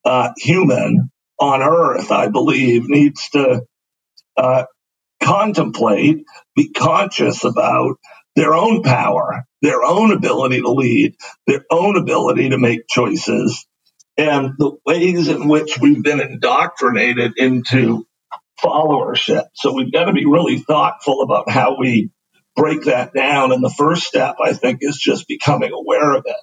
[0.05, 3.63] uh, human on earth, I believe, needs to
[4.37, 4.65] uh,
[5.23, 7.97] contemplate, be conscious about
[8.35, 11.15] their own power, their own ability to lead,
[11.47, 13.65] their own ability to make choices,
[14.19, 18.05] and the ways in which we've been indoctrinated into
[18.61, 19.45] followership.
[19.53, 22.11] So we've got to be really thoughtful about how we
[22.53, 23.53] break that down.
[23.53, 26.35] And the first step, I think, is just becoming aware of it.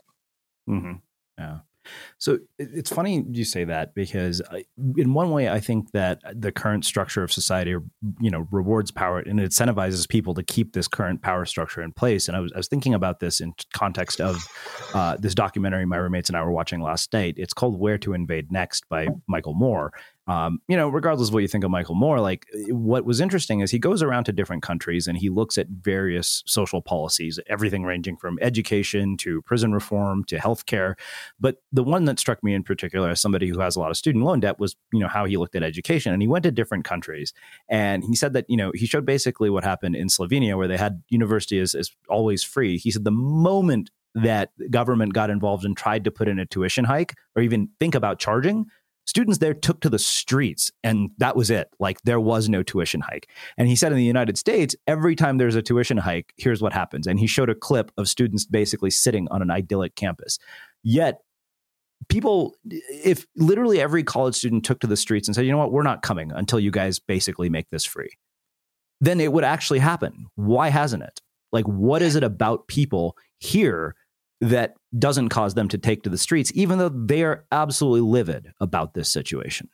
[0.70, 0.92] Mm-hmm.
[2.18, 4.40] So it's funny you say that because
[4.96, 7.76] in one way I think that the current structure of society,
[8.20, 12.28] you know, rewards power and incentivizes people to keep this current power structure in place.
[12.28, 14.46] And I was, I was thinking about this in context of
[14.94, 17.34] uh, this documentary my roommates and I were watching last night.
[17.36, 19.92] It's called "Where to Invade Next" by Michael Moore,
[20.28, 23.60] um, you know, regardless of what you think of Michael Moore, like what was interesting
[23.60, 27.84] is he goes around to different countries and he looks at various social policies, everything
[27.84, 30.94] ranging from education to prison reform to healthcare.
[31.38, 33.96] But the one that struck me in particular, as somebody who has a lot of
[33.96, 36.12] student loan debt, was you know how he looked at education.
[36.12, 37.32] And he went to different countries
[37.68, 40.76] and he said that you know he showed basically what happened in Slovenia, where they
[40.76, 42.78] had university is, is always free.
[42.78, 46.86] He said the moment that government got involved and tried to put in a tuition
[46.86, 48.64] hike or even think about charging
[49.06, 51.68] students there took to the streets and that was it.
[51.78, 53.28] Like there was no tuition hike.
[53.56, 56.72] And he said in the united states every time there's a tuition hike here's what
[56.72, 57.06] happens.
[57.06, 60.38] And he showed a clip of students basically sitting on an idyllic campus.
[60.82, 61.20] Yet
[62.08, 65.72] people if literally every college student took to the streets and said you know what?
[65.72, 68.10] We're not coming until you guys basically make this free
[69.00, 70.26] then it would actually happen.
[70.36, 71.20] Why hasn't it?
[71.52, 73.94] Like what is it about people here
[74.40, 78.52] that doesn't cause them to take to the streets, even though they are absolutely livid
[78.60, 79.68] about this situation.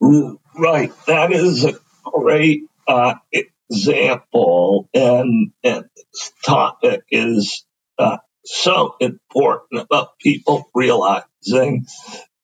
[0.00, 0.92] Right.
[1.06, 4.88] That is a great uh, example.
[4.94, 7.64] And, and this topic is
[7.98, 11.86] uh, so important about people realizing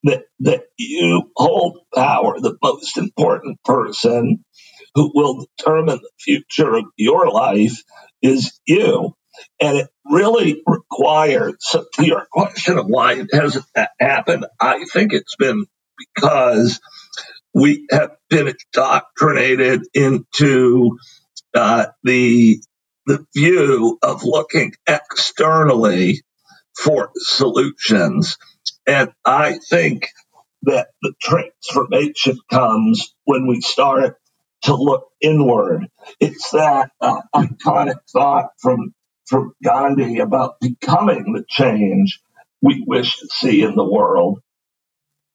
[0.05, 2.41] that, that you hold power.
[2.41, 4.45] The most important person
[4.95, 7.83] who will determine the future of your life
[8.23, 9.15] is you.
[9.61, 13.67] And it really required, so to your question of why it hasn't
[14.01, 15.67] happened, I think it's been
[15.99, 16.81] because
[17.55, 20.99] we have been indoctrinated into
[21.55, 22.61] uh, the
[23.07, 26.23] the view of looking externally
[26.77, 28.39] for solutions.
[28.87, 30.09] And I think
[30.63, 34.17] that the transformation comes when we start
[34.65, 35.89] to look inward.
[36.21, 38.95] It's that uh, iconic thought from
[39.31, 42.21] from Gandhi about becoming the change
[42.63, 44.41] we wish to see in the world.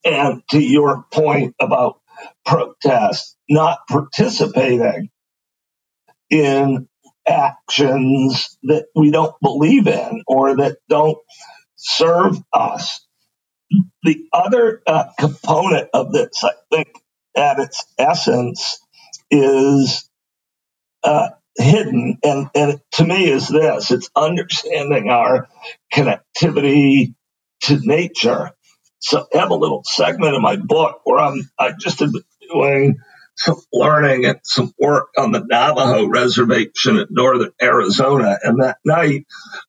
[0.05, 2.01] And to your point about
[2.45, 5.09] protest, not participating
[6.29, 6.87] in
[7.27, 11.17] actions that we don't believe in or that don't
[11.75, 13.05] serve us.
[14.03, 16.89] The other uh, component of this, I think,
[17.35, 18.79] at its essence,
[19.31, 20.09] is
[21.03, 25.47] uh, hidden, and, and to me is this: it's understanding our
[25.93, 27.14] connectivity
[27.64, 28.51] to nature.
[28.99, 32.24] So I have a little segment in my book where I'm I just have been
[32.51, 32.97] doing
[33.38, 38.38] some learning and some work on the Navajo reservation in northern Arizona.
[38.41, 39.26] And that night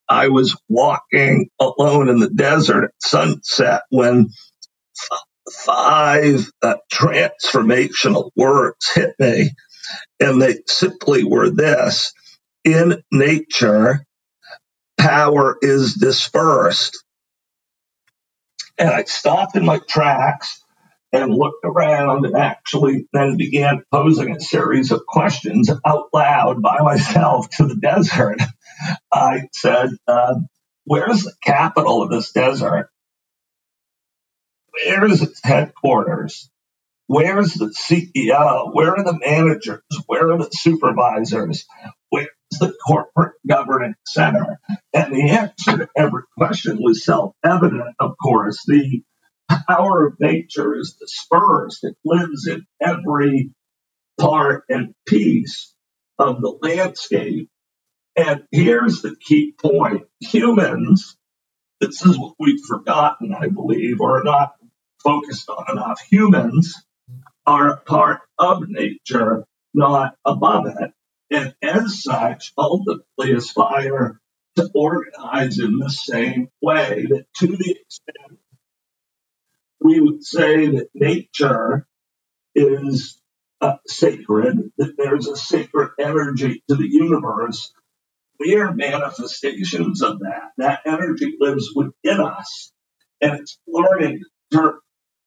[0.09, 4.31] I was walking alone in the desert at sunset when
[5.51, 9.51] five uh, transformational words hit me.
[10.21, 12.13] And they simply were this
[12.65, 14.05] in nature,
[14.99, 17.05] power is dispersed.
[18.79, 20.61] And I stopped in my tracks
[21.13, 26.79] and looked around and actually then began posing a series of questions out loud by
[26.81, 28.41] myself to the desert.
[29.13, 30.35] I said, uh,
[30.85, 32.91] Where's the capital of this desert?
[34.71, 36.51] Where is its headquarters?
[37.07, 38.75] Where's the CEO?
[38.75, 39.83] Where are the managers?
[40.07, 41.67] Where are the supervisors?
[42.11, 42.29] Where's
[42.61, 44.59] the corporate governance center?
[44.95, 48.65] And the answer to every question was self evident, of course.
[48.67, 49.03] The
[49.69, 51.85] power of nature is dispersed.
[51.85, 53.53] It lives in every
[54.21, 55.75] part and piece
[56.19, 57.51] of the landscape.
[58.17, 61.17] And here's the key point humans,
[61.81, 64.55] this is what we've forgotten, I believe, or not
[65.03, 66.01] focused on enough.
[66.11, 66.86] Humans
[67.47, 70.93] are a part of nature, not above it.
[71.31, 74.21] And as such, ultimately aspire
[74.57, 78.39] to organize in the same way that to the extent
[79.81, 81.87] we would say that nature
[82.55, 83.21] is
[83.61, 87.73] uh, sacred, that there's a sacred energy to the universe.
[88.41, 90.51] We are manifestations of that.
[90.59, 92.73] That energy lives within us,
[93.21, 94.23] and it's learning
[94.53, 94.75] to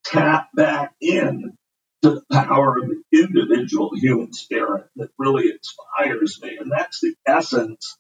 [0.04, 1.58] tap back in
[2.02, 6.58] to the power of the individual human spirit that really inspires me.
[6.60, 7.98] And that's the essence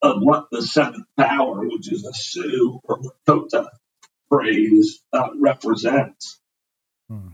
[0.00, 3.68] of what the seventh power, which is a Sioux or Lakota
[4.28, 6.40] phrase uh, represents.
[7.08, 7.28] Hmm.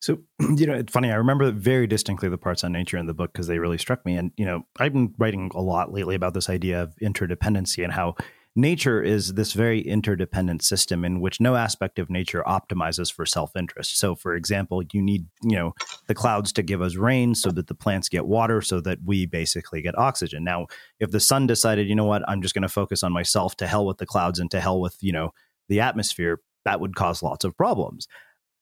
[0.00, 1.10] So, you know, it's funny.
[1.10, 4.04] I remember very distinctly the parts on nature in the book because they really struck
[4.04, 4.16] me.
[4.16, 7.92] And, you know, I've been writing a lot lately about this idea of interdependency and
[7.92, 8.16] how
[8.54, 13.98] nature is this very interdependent system in which no aspect of nature optimizes for self-interest.
[13.98, 15.74] So for example, you need, you know,
[16.06, 19.24] the clouds to give us rain so that the plants get water so that we
[19.26, 20.44] basically get oxygen.
[20.44, 20.66] Now,
[21.00, 23.66] if the sun decided, you know what, I'm just going to focus on myself to
[23.66, 25.32] hell with the clouds and to hell with, you know,
[25.68, 28.06] the atmosphere, that would cause lots of problems.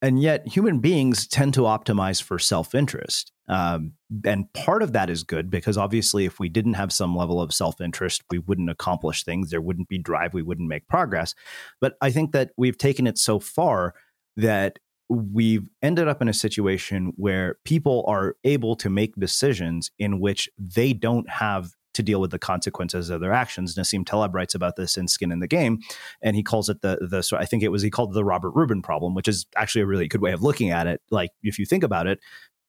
[0.03, 3.32] And yet, human beings tend to optimize for self interest.
[3.48, 3.92] Um,
[4.24, 7.53] and part of that is good because obviously, if we didn't have some level of
[7.53, 9.51] self interest, we wouldn't accomplish things.
[9.51, 10.32] There wouldn't be drive.
[10.32, 11.34] We wouldn't make progress.
[11.80, 13.94] But I think that we've taken it so far
[14.36, 14.78] that
[15.11, 20.48] we've ended up in a situation where people are able to make decisions in which
[20.57, 23.74] they don't have to deal with the consequences of their actions.
[23.74, 25.80] Nassim Taleb writes about this in Skin in the Game,
[26.22, 27.22] and he calls it the the.
[27.22, 29.86] So I think it was he called the Robert Rubin problem, which is actually a
[29.86, 31.01] really good way of looking at it.
[31.11, 32.20] Like if you think about it,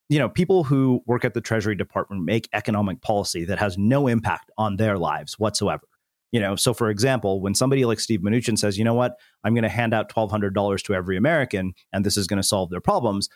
[0.09, 4.07] you know, people who work at the Treasury Department make economic policy that has no
[4.07, 5.83] impact on their lives whatsoever.
[6.31, 9.53] You know, so for example, when somebody like Steve Mnuchin says, you know what, I'm
[9.53, 12.81] going to hand out $1,200 to every American and this is going to solve their
[12.81, 13.29] problems,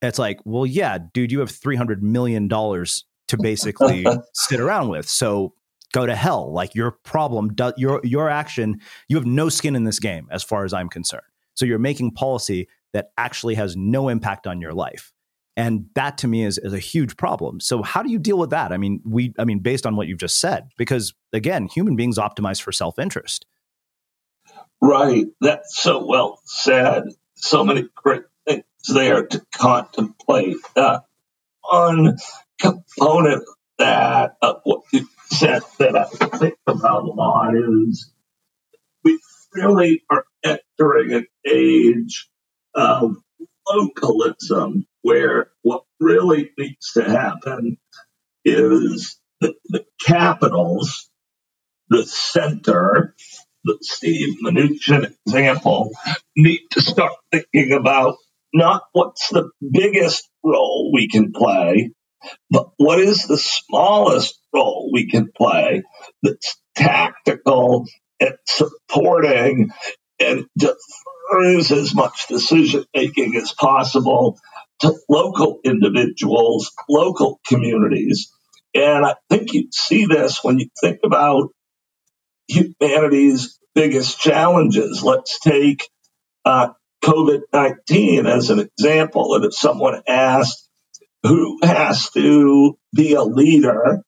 [0.00, 2.48] it's like, well, yeah, dude, you have $300 million
[3.32, 5.08] to basically sit around with.
[5.08, 5.54] So
[5.92, 6.52] go to hell.
[6.52, 10.42] Like your problem, do, your your action, you have no skin in this game, as
[10.42, 11.22] far as I'm concerned.
[11.54, 15.12] So you're making policy that actually has no impact on your life.
[15.56, 17.60] And that to me is, is a huge problem.
[17.60, 18.72] So how do you deal with that?
[18.72, 22.18] I mean, we I mean, based on what you've just said, because again, human beings
[22.18, 23.46] optimize for self-interest.
[24.80, 25.26] Right.
[25.40, 27.04] That's so well said.
[27.36, 30.56] So many great things there to contemplate.
[30.76, 31.00] Uh,
[31.64, 32.16] on
[32.62, 33.44] component
[33.78, 34.36] that
[34.92, 36.04] you said that I
[36.38, 38.12] think about a lot is
[39.04, 39.18] we
[39.54, 42.28] really are entering an age
[42.74, 43.16] of
[43.68, 47.78] localism where what really needs to happen
[48.44, 51.10] is the, the capitals,
[51.88, 53.14] the center,
[53.64, 55.90] the Steve Mnuchin example,
[56.36, 58.16] need to start thinking about
[58.54, 61.92] not what's the biggest role we can play,
[62.50, 65.82] but what is the smallest role we can play
[66.22, 67.86] that's tactical
[68.20, 69.70] and supporting
[70.20, 74.38] and defers as much decision making as possible
[74.80, 78.32] to local individuals, local communities.
[78.74, 81.50] And I think you see this when you think about
[82.48, 85.02] humanity's biggest challenges.
[85.02, 85.88] Let's take
[86.44, 86.70] uh,
[87.04, 89.34] COVID 19 as an example.
[89.34, 90.68] And if someone asked
[91.22, 94.02] who has to be a leader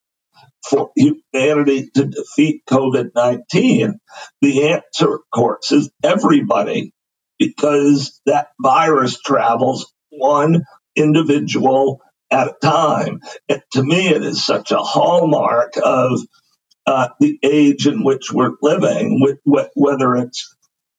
[0.69, 3.99] for humanity to defeat COVID 19,
[4.41, 6.93] the answer, of course, is everybody,
[7.37, 10.63] because that virus travels one
[10.95, 12.01] individual
[12.31, 13.19] at a time.
[13.47, 16.19] And to me, it is such a hallmark of
[16.87, 20.55] uh, the age in which we're living, with, with, whether it's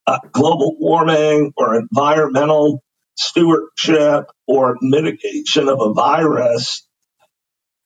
[0.06, 2.82] uh, global warming or environmental
[3.16, 6.86] stewardship or mitigation of a virus.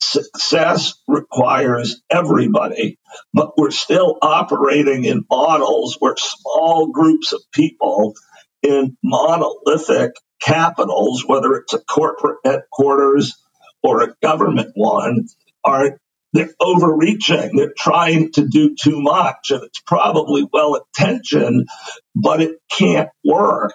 [0.00, 2.98] Success requires everybody,
[3.34, 8.14] but we're still operating in models where small groups of people
[8.62, 10.12] in monolithic
[10.42, 13.36] capitals, whether it's a corporate headquarters
[13.82, 15.26] or a government one,
[15.64, 15.98] are
[16.32, 17.56] they're overreaching.
[17.56, 21.68] They're trying to do too much, and it's probably well intentioned,
[22.14, 23.72] but it can't work.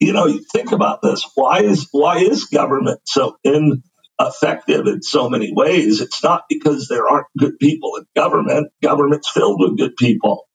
[0.00, 1.26] You know, you think about this.
[1.34, 6.00] Why is why is government so ineffective in so many ways?
[6.00, 8.68] It's not because there aren't good people in government.
[8.82, 10.46] Government's filled with good people.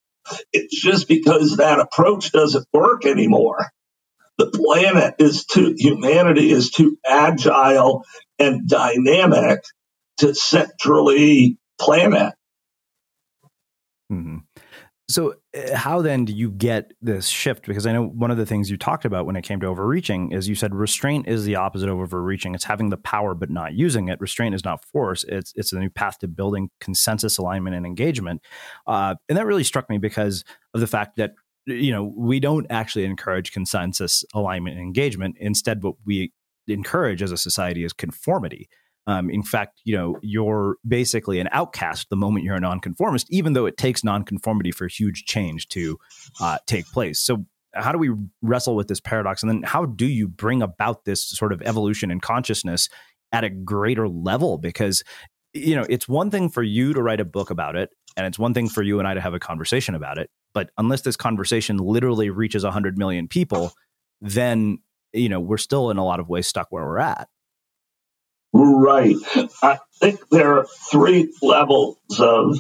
[0.54, 3.68] It's just because that approach doesn't work anymore.
[4.38, 8.06] The planet is too humanity is too agile
[8.40, 9.62] and dynamic
[10.20, 12.34] to centrally plan it.
[14.12, 14.38] Mm-hmm.
[15.12, 17.68] So, uh, how then do you get this shift?
[17.68, 20.32] Because I know one of the things you talked about when it came to overreaching
[20.32, 22.56] is you said restraint is the opposite of overreaching.
[22.56, 24.22] It's having the power but not using it.
[24.22, 25.26] Restraint is not force.
[25.28, 28.42] It's it's a new path to building consensus, alignment, and engagement.
[28.88, 31.34] Uh, and that really struck me because of the fact that
[31.66, 35.36] you know we don't actually encourage consensus, alignment, and engagement.
[35.40, 36.32] Instead, what we
[36.68, 38.70] encourage as a society is conformity.
[39.08, 43.54] Um, in fact, you know, you're basically an outcast the moment you're a nonconformist, even
[43.54, 45.98] though it takes nonconformity for huge change to
[46.40, 47.20] uh, take place.
[47.20, 49.42] So, how do we wrestle with this paradox?
[49.42, 52.90] And then, how do you bring about this sort of evolution in consciousness
[53.32, 54.58] at a greater level?
[54.58, 55.04] Because,
[55.54, 58.38] you know, it's one thing for you to write a book about it, and it's
[58.38, 60.30] one thing for you and I to have a conversation about it.
[60.54, 63.72] But unless this conversation literally reaches 100 million people,
[64.20, 64.80] then,
[65.14, 67.30] you know, we're still in a lot of ways stuck where we're at.
[68.54, 69.16] Right.
[69.64, 72.58] I think there are three levels of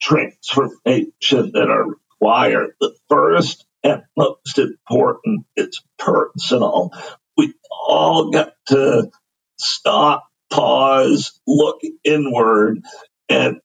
[0.00, 2.70] transformation that are required.
[2.80, 6.90] The first and most important is personal.
[7.36, 9.10] We all got to
[9.58, 12.80] stop, pause, look inward,
[13.28, 13.58] and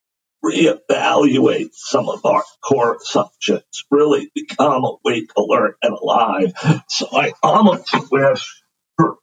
[0.43, 6.53] reevaluate some of our core assumptions, really become awake, alert, and alive.
[6.89, 8.60] So I almost wish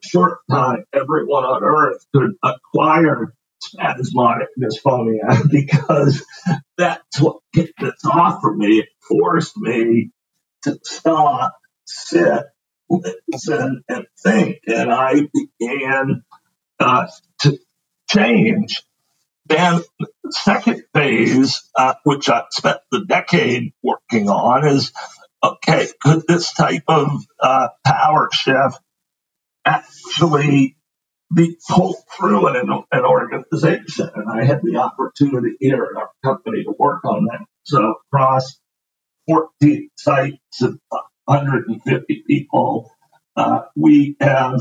[0.03, 6.25] short time, everyone on earth could acquire spasmodic dysphonia because
[6.77, 8.79] that's what kicked this off for me.
[8.79, 10.11] It forced me
[10.65, 11.57] to stop,
[11.87, 12.45] sit,
[12.89, 14.59] listen, and think.
[14.67, 16.23] And I began
[16.79, 17.07] uh,
[17.41, 17.59] to
[18.11, 18.83] change.
[19.47, 24.93] Then the second phase, uh, which I spent the decade working on, is
[25.43, 27.09] okay, could this type of
[27.41, 28.79] uh, power shift
[29.69, 30.77] actually
[31.35, 34.11] be pulled through in an, an, organization.
[34.15, 37.45] And I had the opportunity here at our company to work on that.
[37.65, 38.59] So across
[39.27, 40.79] 14 sites and
[41.27, 42.91] 150 people,
[43.37, 44.61] uh, we have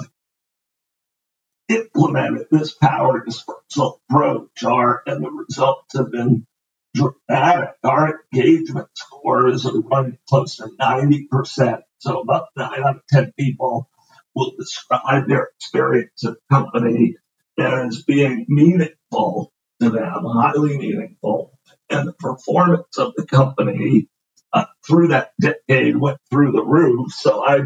[1.70, 6.45] implemented this power dispersal approach, our, and the results have been
[6.93, 7.76] dramatic.
[7.84, 11.82] Our engagement scores are running close to 90%.
[11.99, 13.89] So about 9 out of 10 people
[14.38, 17.18] will describe their experience the company
[17.60, 21.58] as being meaningful to them, highly meaningful.
[21.90, 24.10] And the performance of the company
[24.54, 27.12] uh, through that decade went through the roof.
[27.14, 27.62] So I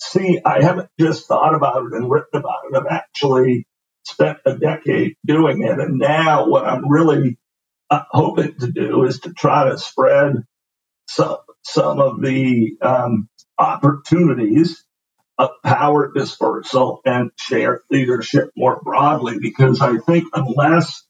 [0.00, 2.76] see, I haven't just thought about it and written about it.
[2.76, 3.66] I've actually
[4.04, 5.80] spent a decade doing it.
[5.80, 7.38] And now what I'm really
[7.90, 10.34] uh, hoping to do is to try to spread
[11.08, 14.84] some, some of the um, opportunities
[15.38, 21.04] of power dispersal and shared leadership more broadly, because I think unless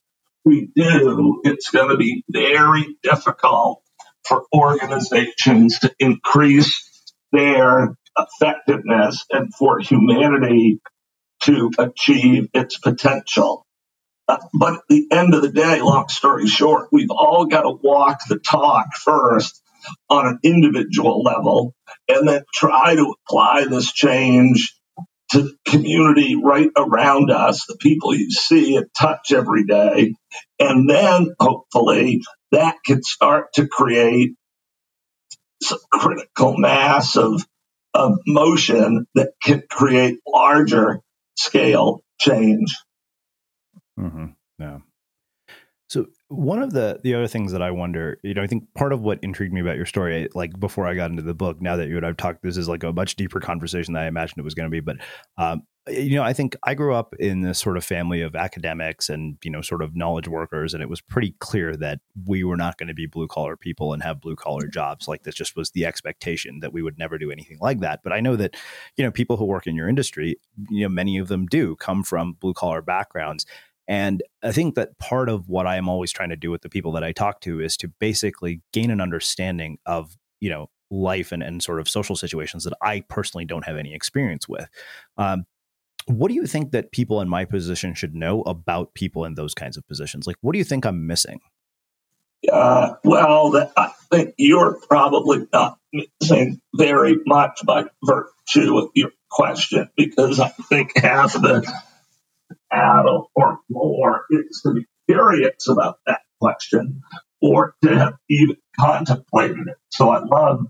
[0.45, 3.81] we do, it's going to be very difficult
[4.27, 6.89] for organizations to increase
[7.31, 10.79] their effectiveness and for humanity
[11.43, 13.65] to achieve its potential.
[14.27, 17.71] Uh, but at the end of the day, long story short, we've all got to
[17.71, 19.62] walk the talk first
[20.09, 21.73] on an individual level
[22.07, 24.75] and then try to apply this change
[25.31, 30.13] to community right around us, the people you see and touch every day.
[30.59, 32.21] And then hopefully
[32.51, 34.35] that can start to create
[35.61, 37.43] some critical mass of,
[37.93, 41.01] of motion that can create larger
[41.35, 42.75] scale change.
[43.99, 44.25] Mm-hmm.
[44.59, 44.79] Yeah.
[46.33, 49.01] One of the the other things that I wonder, you know, I think part of
[49.01, 51.89] what intrigued me about your story, like before I got into the book, now that
[51.89, 54.43] you and I've talked, this is like a much deeper conversation than I imagined it
[54.43, 54.79] was going to be.
[54.79, 54.97] But
[55.37, 59.09] um, you know, I think I grew up in this sort of family of academics
[59.09, 62.57] and you know, sort of knowledge workers, and it was pretty clear that we were
[62.57, 65.07] not going to be blue collar people and have blue collar jobs.
[65.07, 67.99] Like this just was the expectation that we would never do anything like that.
[68.03, 68.55] But I know that
[68.97, 70.37] you know, people who work in your industry,
[70.69, 73.45] you know, many of them do come from blue collar backgrounds
[73.87, 76.69] and I think that part of what I am always trying to do with the
[76.69, 81.31] people that I talk to is to basically gain an understanding of, you know, life
[81.31, 84.69] and, and sort of social situations that I personally don't have any experience with.
[85.17, 85.45] Um,
[86.05, 89.53] what do you think that people in my position should know about people in those
[89.53, 90.27] kinds of positions?
[90.27, 91.39] Like, what do you think I'm missing?
[92.51, 99.89] Uh, well, I think you're probably not missing very much by virtue of your question
[99.95, 101.65] because I think half the
[103.35, 107.01] or more is to be curious about that question
[107.41, 109.77] or to have even contemplated it.
[109.89, 110.65] So I love,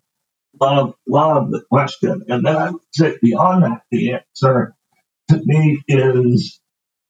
[0.59, 2.23] love, love the question.
[2.27, 4.75] And then I would say beyond that, the answer
[5.29, 6.59] to me is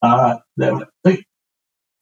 [0.02, 1.26] uh, that I think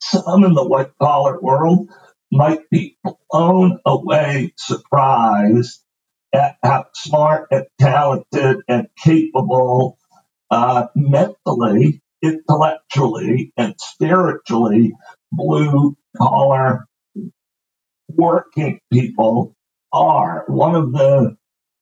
[0.02, 1.90] some in the white collar world
[2.32, 2.98] might be
[3.32, 5.84] blown away, surprised
[6.34, 9.98] at how smart and talented and capable
[10.50, 14.94] uh, mentally intellectually and spiritually
[15.32, 16.86] blue collar
[18.10, 19.56] working people
[19.92, 20.44] are.
[20.48, 21.36] One of the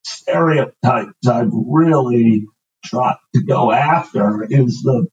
[0.06, 2.46] stereotypes I've really
[2.86, 5.08] tried to go after is the,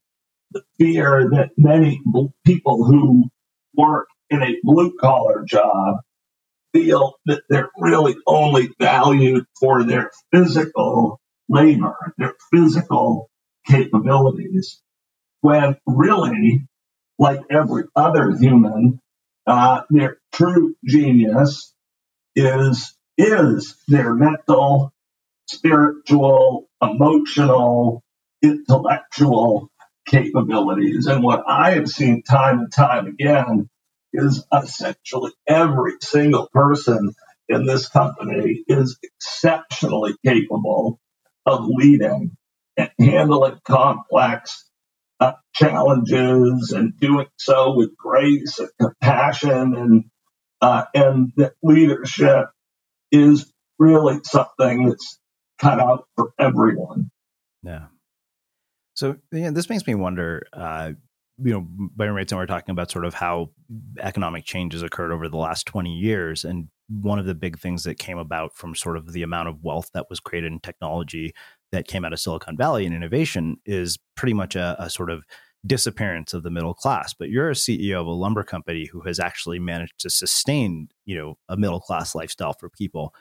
[0.53, 2.01] the fear that many
[2.45, 3.25] people who
[3.75, 5.97] work in a blue collar job
[6.73, 13.31] feel that they're really only valued for their physical labor, their physical
[13.67, 14.81] capabilities
[15.41, 16.67] when really,
[17.19, 19.01] like every other human,
[19.47, 21.75] uh, their true genius
[22.37, 24.93] is is their mental,
[25.49, 28.03] spiritual, emotional,
[28.43, 29.71] intellectual
[30.07, 31.07] capabilities.
[31.07, 33.69] And what I have seen time and time again
[34.13, 37.15] is essentially every single person
[37.49, 41.01] in this company is exceptionally capable
[41.47, 42.37] of leading
[42.77, 44.65] and handling complex
[45.21, 50.05] uh, challenges and doing so with grace and compassion and
[50.61, 52.47] uh, and that leadership
[53.13, 55.19] is really something that's
[55.59, 57.11] cut out for everyone.
[57.63, 57.87] Yeah.
[58.95, 60.47] So yeah, this makes me wonder.
[60.53, 60.93] Uh,
[61.39, 63.51] you know, Byron Reese and we're talking about sort of how
[64.01, 66.45] economic changes occurred over the last 20 years.
[66.45, 69.63] And one of the big things that came about from sort of the amount of
[69.63, 71.35] wealth that was created in technology
[71.73, 75.25] that came out of Silicon Valley and innovation is pretty much a, a sort of
[75.67, 77.15] disappearance of the middle class.
[77.15, 81.17] But you're a CEO of a lumber company who has actually managed to sustain, you
[81.17, 83.15] know, a middle class lifestyle for people.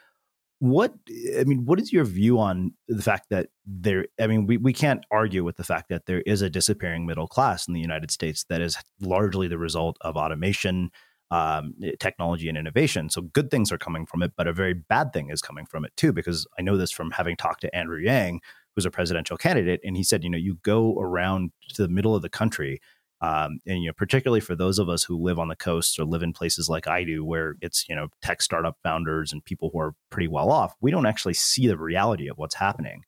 [0.59, 0.93] What
[1.37, 4.05] I mean, what is your view on the fact that there?
[4.19, 7.27] I mean, we, we can't argue with the fact that there is a disappearing middle
[7.27, 10.91] class in the United States that is largely the result of automation,
[11.31, 13.09] um, technology and innovation.
[13.09, 15.85] So good things are coming from it, but a very bad thing is coming from
[15.85, 18.41] it too, because I know this from having talked to Andrew Yang,
[18.75, 22.15] who's a presidential candidate, and he said, you know, you go around to the middle
[22.15, 22.79] of the country,
[23.21, 26.05] um, and you know, particularly for those of us who live on the coast or
[26.05, 29.69] live in places like I do, where it's you know tech startup founders and people
[29.71, 33.03] who are pretty well off, we don't actually see the reality of what's happening.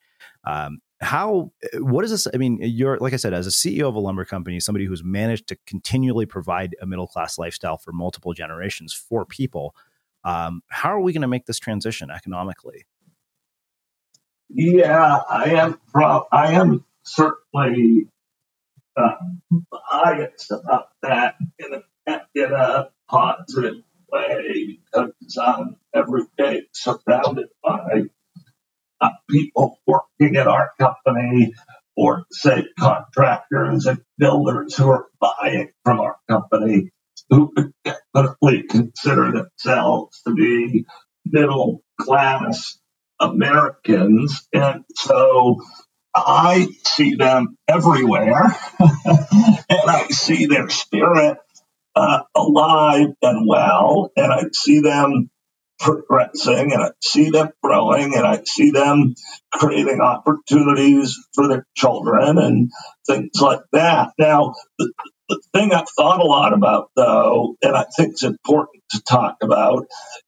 [0.45, 3.95] Um, how what is this i mean you're like i said as a ceo of
[3.95, 8.33] a lumber company somebody who's managed to continually provide a middle class lifestyle for multiple
[8.33, 9.75] generations for people
[10.23, 12.85] um, how are we going to make this transition economically?
[14.49, 18.07] Yeah i am pro- i am certainly
[18.95, 19.15] uh,
[19.91, 28.03] biased about that in a, in a positive way because i'm every day surrounded by
[29.01, 31.53] uh, people working at our company
[31.95, 36.91] or say contractors and builders who are buying from our company
[37.29, 37.51] who
[37.83, 40.85] definitely consider themselves to be
[41.25, 42.77] middle class
[43.19, 44.47] Americans.
[44.53, 45.61] And so
[46.15, 51.37] I see them everywhere and I see their spirit
[51.95, 55.29] uh, alive and well, and I see them
[55.79, 59.15] progressing and I see them growing and I see them
[59.51, 62.71] creating opportunities for their children and
[63.05, 64.11] things like that.
[64.17, 64.91] Now, the,
[65.29, 69.37] the thing I've thought a lot about, though, and I think it's important to talk
[69.41, 69.85] about,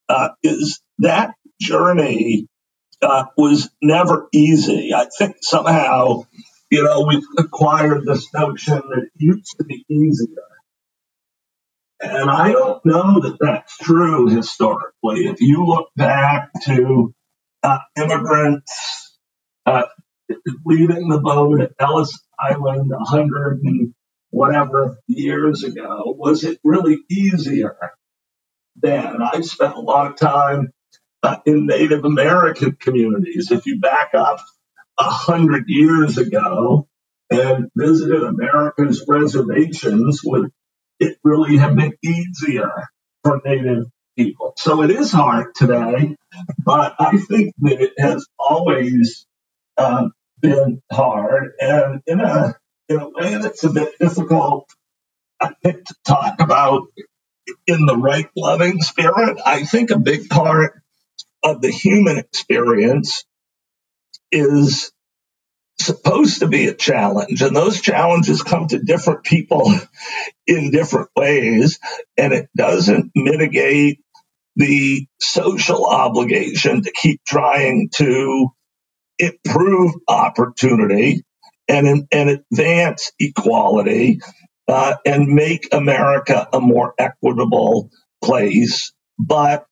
[0.07, 2.47] uh, is that journey
[3.01, 4.93] uh, was never easy.
[4.93, 6.23] I think somehow,
[6.69, 10.43] you know, we've acquired this notion that it used to be easier.
[12.01, 15.27] And I don't know that that's true historically.
[15.27, 17.13] If you look back to
[17.61, 19.17] uh, immigrants
[19.65, 19.83] uh,
[20.65, 23.93] leaving the boat at Ellis Island a hundred and
[24.29, 27.77] whatever years ago, was it really easier
[28.77, 29.21] then?
[29.21, 30.71] I spent a lot of time
[31.21, 33.51] uh, in Native American communities.
[33.51, 34.39] If you back up
[34.97, 36.87] a hundred years ago
[37.29, 40.51] and visited America's reservations, would
[40.99, 42.71] it really have been easier
[43.23, 43.85] for Native
[44.17, 44.53] people?
[44.57, 46.15] So it is hard today,
[46.63, 49.25] but I think that it has always
[49.77, 52.55] um, been hard, and in a
[52.89, 54.69] in a way that's a bit difficult,
[55.39, 56.87] I think, to talk about
[57.67, 59.39] in the right loving spirit.
[59.45, 60.81] I think a big part
[61.43, 63.23] of the human experience
[64.31, 64.91] is
[65.79, 69.73] supposed to be a challenge and those challenges come to different people
[70.47, 71.79] in different ways
[72.17, 73.99] and it doesn't mitigate
[74.55, 78.49] the social obligation to keep trying to
[79.19, 81.23] improve opportunity
[81.67, 84.19] and, and advance equality
[84.67, 87.89] uh, and make America a more equitable
[88.23, 88.93] place.
[89.17, 89.65] But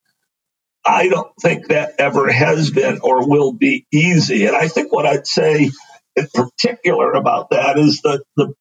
[0.86, 4.46] I don't think that ever has been or will be easy.
[4.46, 5.70] And I think what I'd say
[6.18, 8.54] in particular about that is that the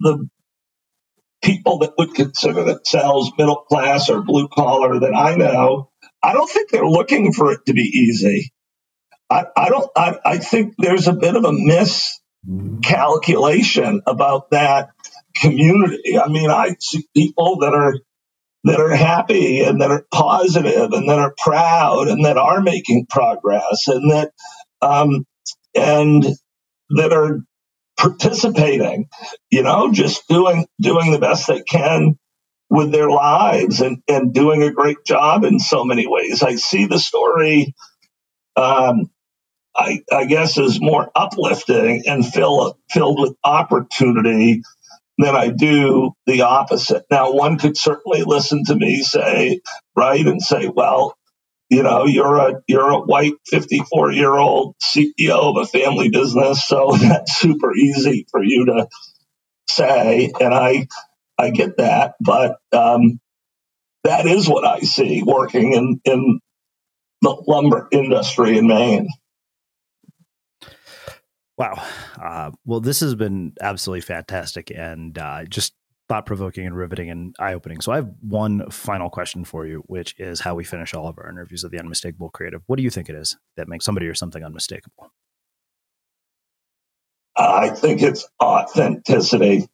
[0.00, 0.28] the
[1.42, 5.88] people that would consider themselves middle class or blue collar that I know,
[6.22, 8.52] I don't think they're looking for it to be easy.
[9.30, 14.90] I, I don't I, I think there's a bit of a miscalculation about that
[15.36, 16.18] community.
[16.18, 17.94] I mean, I see people that are
[18.64, 23.06] that are happy and that are positive and that are proud and that are making
[23.08, 24.32] progress and that
[24.82, 25.24] um,
[25.74, 26.26] and
[26.90, 27.40] that are
[27.98, 29.08] participating
[29.50, 32.18] you know just doing doing the best they can
[32.70, 36.86] with their lives and and doing a great job in so many ways i see
[36.86, 37.74] the story
[38.56, 39.10] um,
[39.76, 44.62] I, I guess is more uplifting and fill, filled with opportunity
[45.18, 47.04] than I do the opposite.
[47.10, 49.60] Now, one could certainly listen to me say,
[49.96, 51.16] right, and say, well,
[51.70, 56.66] you know, you're a you're a white 54 year old CEO of a family business,
[56.66, 58.88] so that's super easy for you to
[59.68, 60.88] say, and I
[61.38, 63.20] I get that, but um,
[64.04, 66.40] that is what I see working in in
[67.22, 69.08] the lumber industry in Maine.
[71.56, 71.82] Wow.
[72.20, 75.74] Uh, well, this has been absolutely fantastic and uh, just
[76.10, 77.80] thought provoking and riveting and eye opening.
[77.80, 81.16] So, I have one final question for you, which is how we finish all of
[81.18, 82.60] our interviews of the Unmistakable Creative.
[82.66, 85.12] What do you think it is that makes somebody or something unmistakable?
[87.36, 89.68] I think it's authenticity.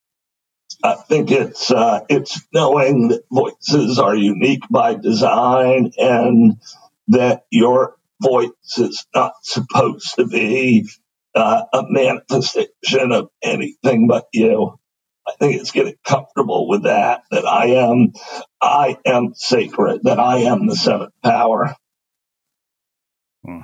[0.84, 6.61] I think it's uh, it's knowing that voices are unique by design and
[7.09, 10.87] that your voice is not supposed to be
[11.34, 14.78] uh, a manifestation of anything but you.
[15.27, 18.12] I think it's getting comfortable with that, that I am,
[18.62, 21.74] I am sacred, that I am the seventh power.
[23.45, 23.61] Hmm.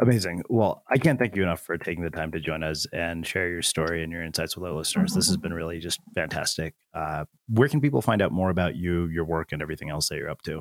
[0.00, 0.44] Amazing.
[0.48, 3.48] Well, I can't thank you enough for taking the time to join us and share
[3.48, 5.12] your story and your insights with our listeners.
[5.12, 6.74] This has been really just fantastic.
[6.94, 10.16] Uh, where can people find out more about you, your work, and everything else that
[10.16, 10.60] you're up to?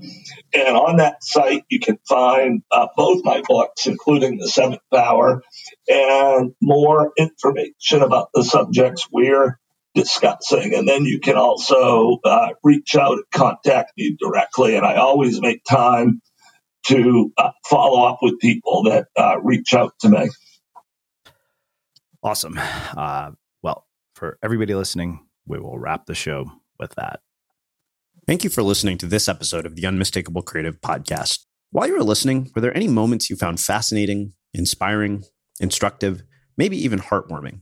[0.53, 5.41] And on that site, you can find uh, both my books, including The Seventh Power,
[5.87, 9.57] and more information about the subjects we're
[9.99, 10.73] discussing.
[10.73, 14.75] And then you can also uh, reach out and contact me directly.
[14.75, 16.21] And I always make time
[16.87, 20.29] to uh, follow up with people that uh, reach out to me.
[22.23, 22.59] Awesome.
[22.97, 23.31] Uh,
[23.61, 23.85] well,
[24.15, 27.19] for everybody listening, we will wrap the show with that.
[28.27, 31.45] Thank you for listening to this episode of the Unmistakable Creative Podcast.
[31.71, 35.23] While you were listening, were there any moments you found fascinating, inspiring,
[35.59, 36.23] instructive,
[36.57, 37.61] maybe even heartwarming.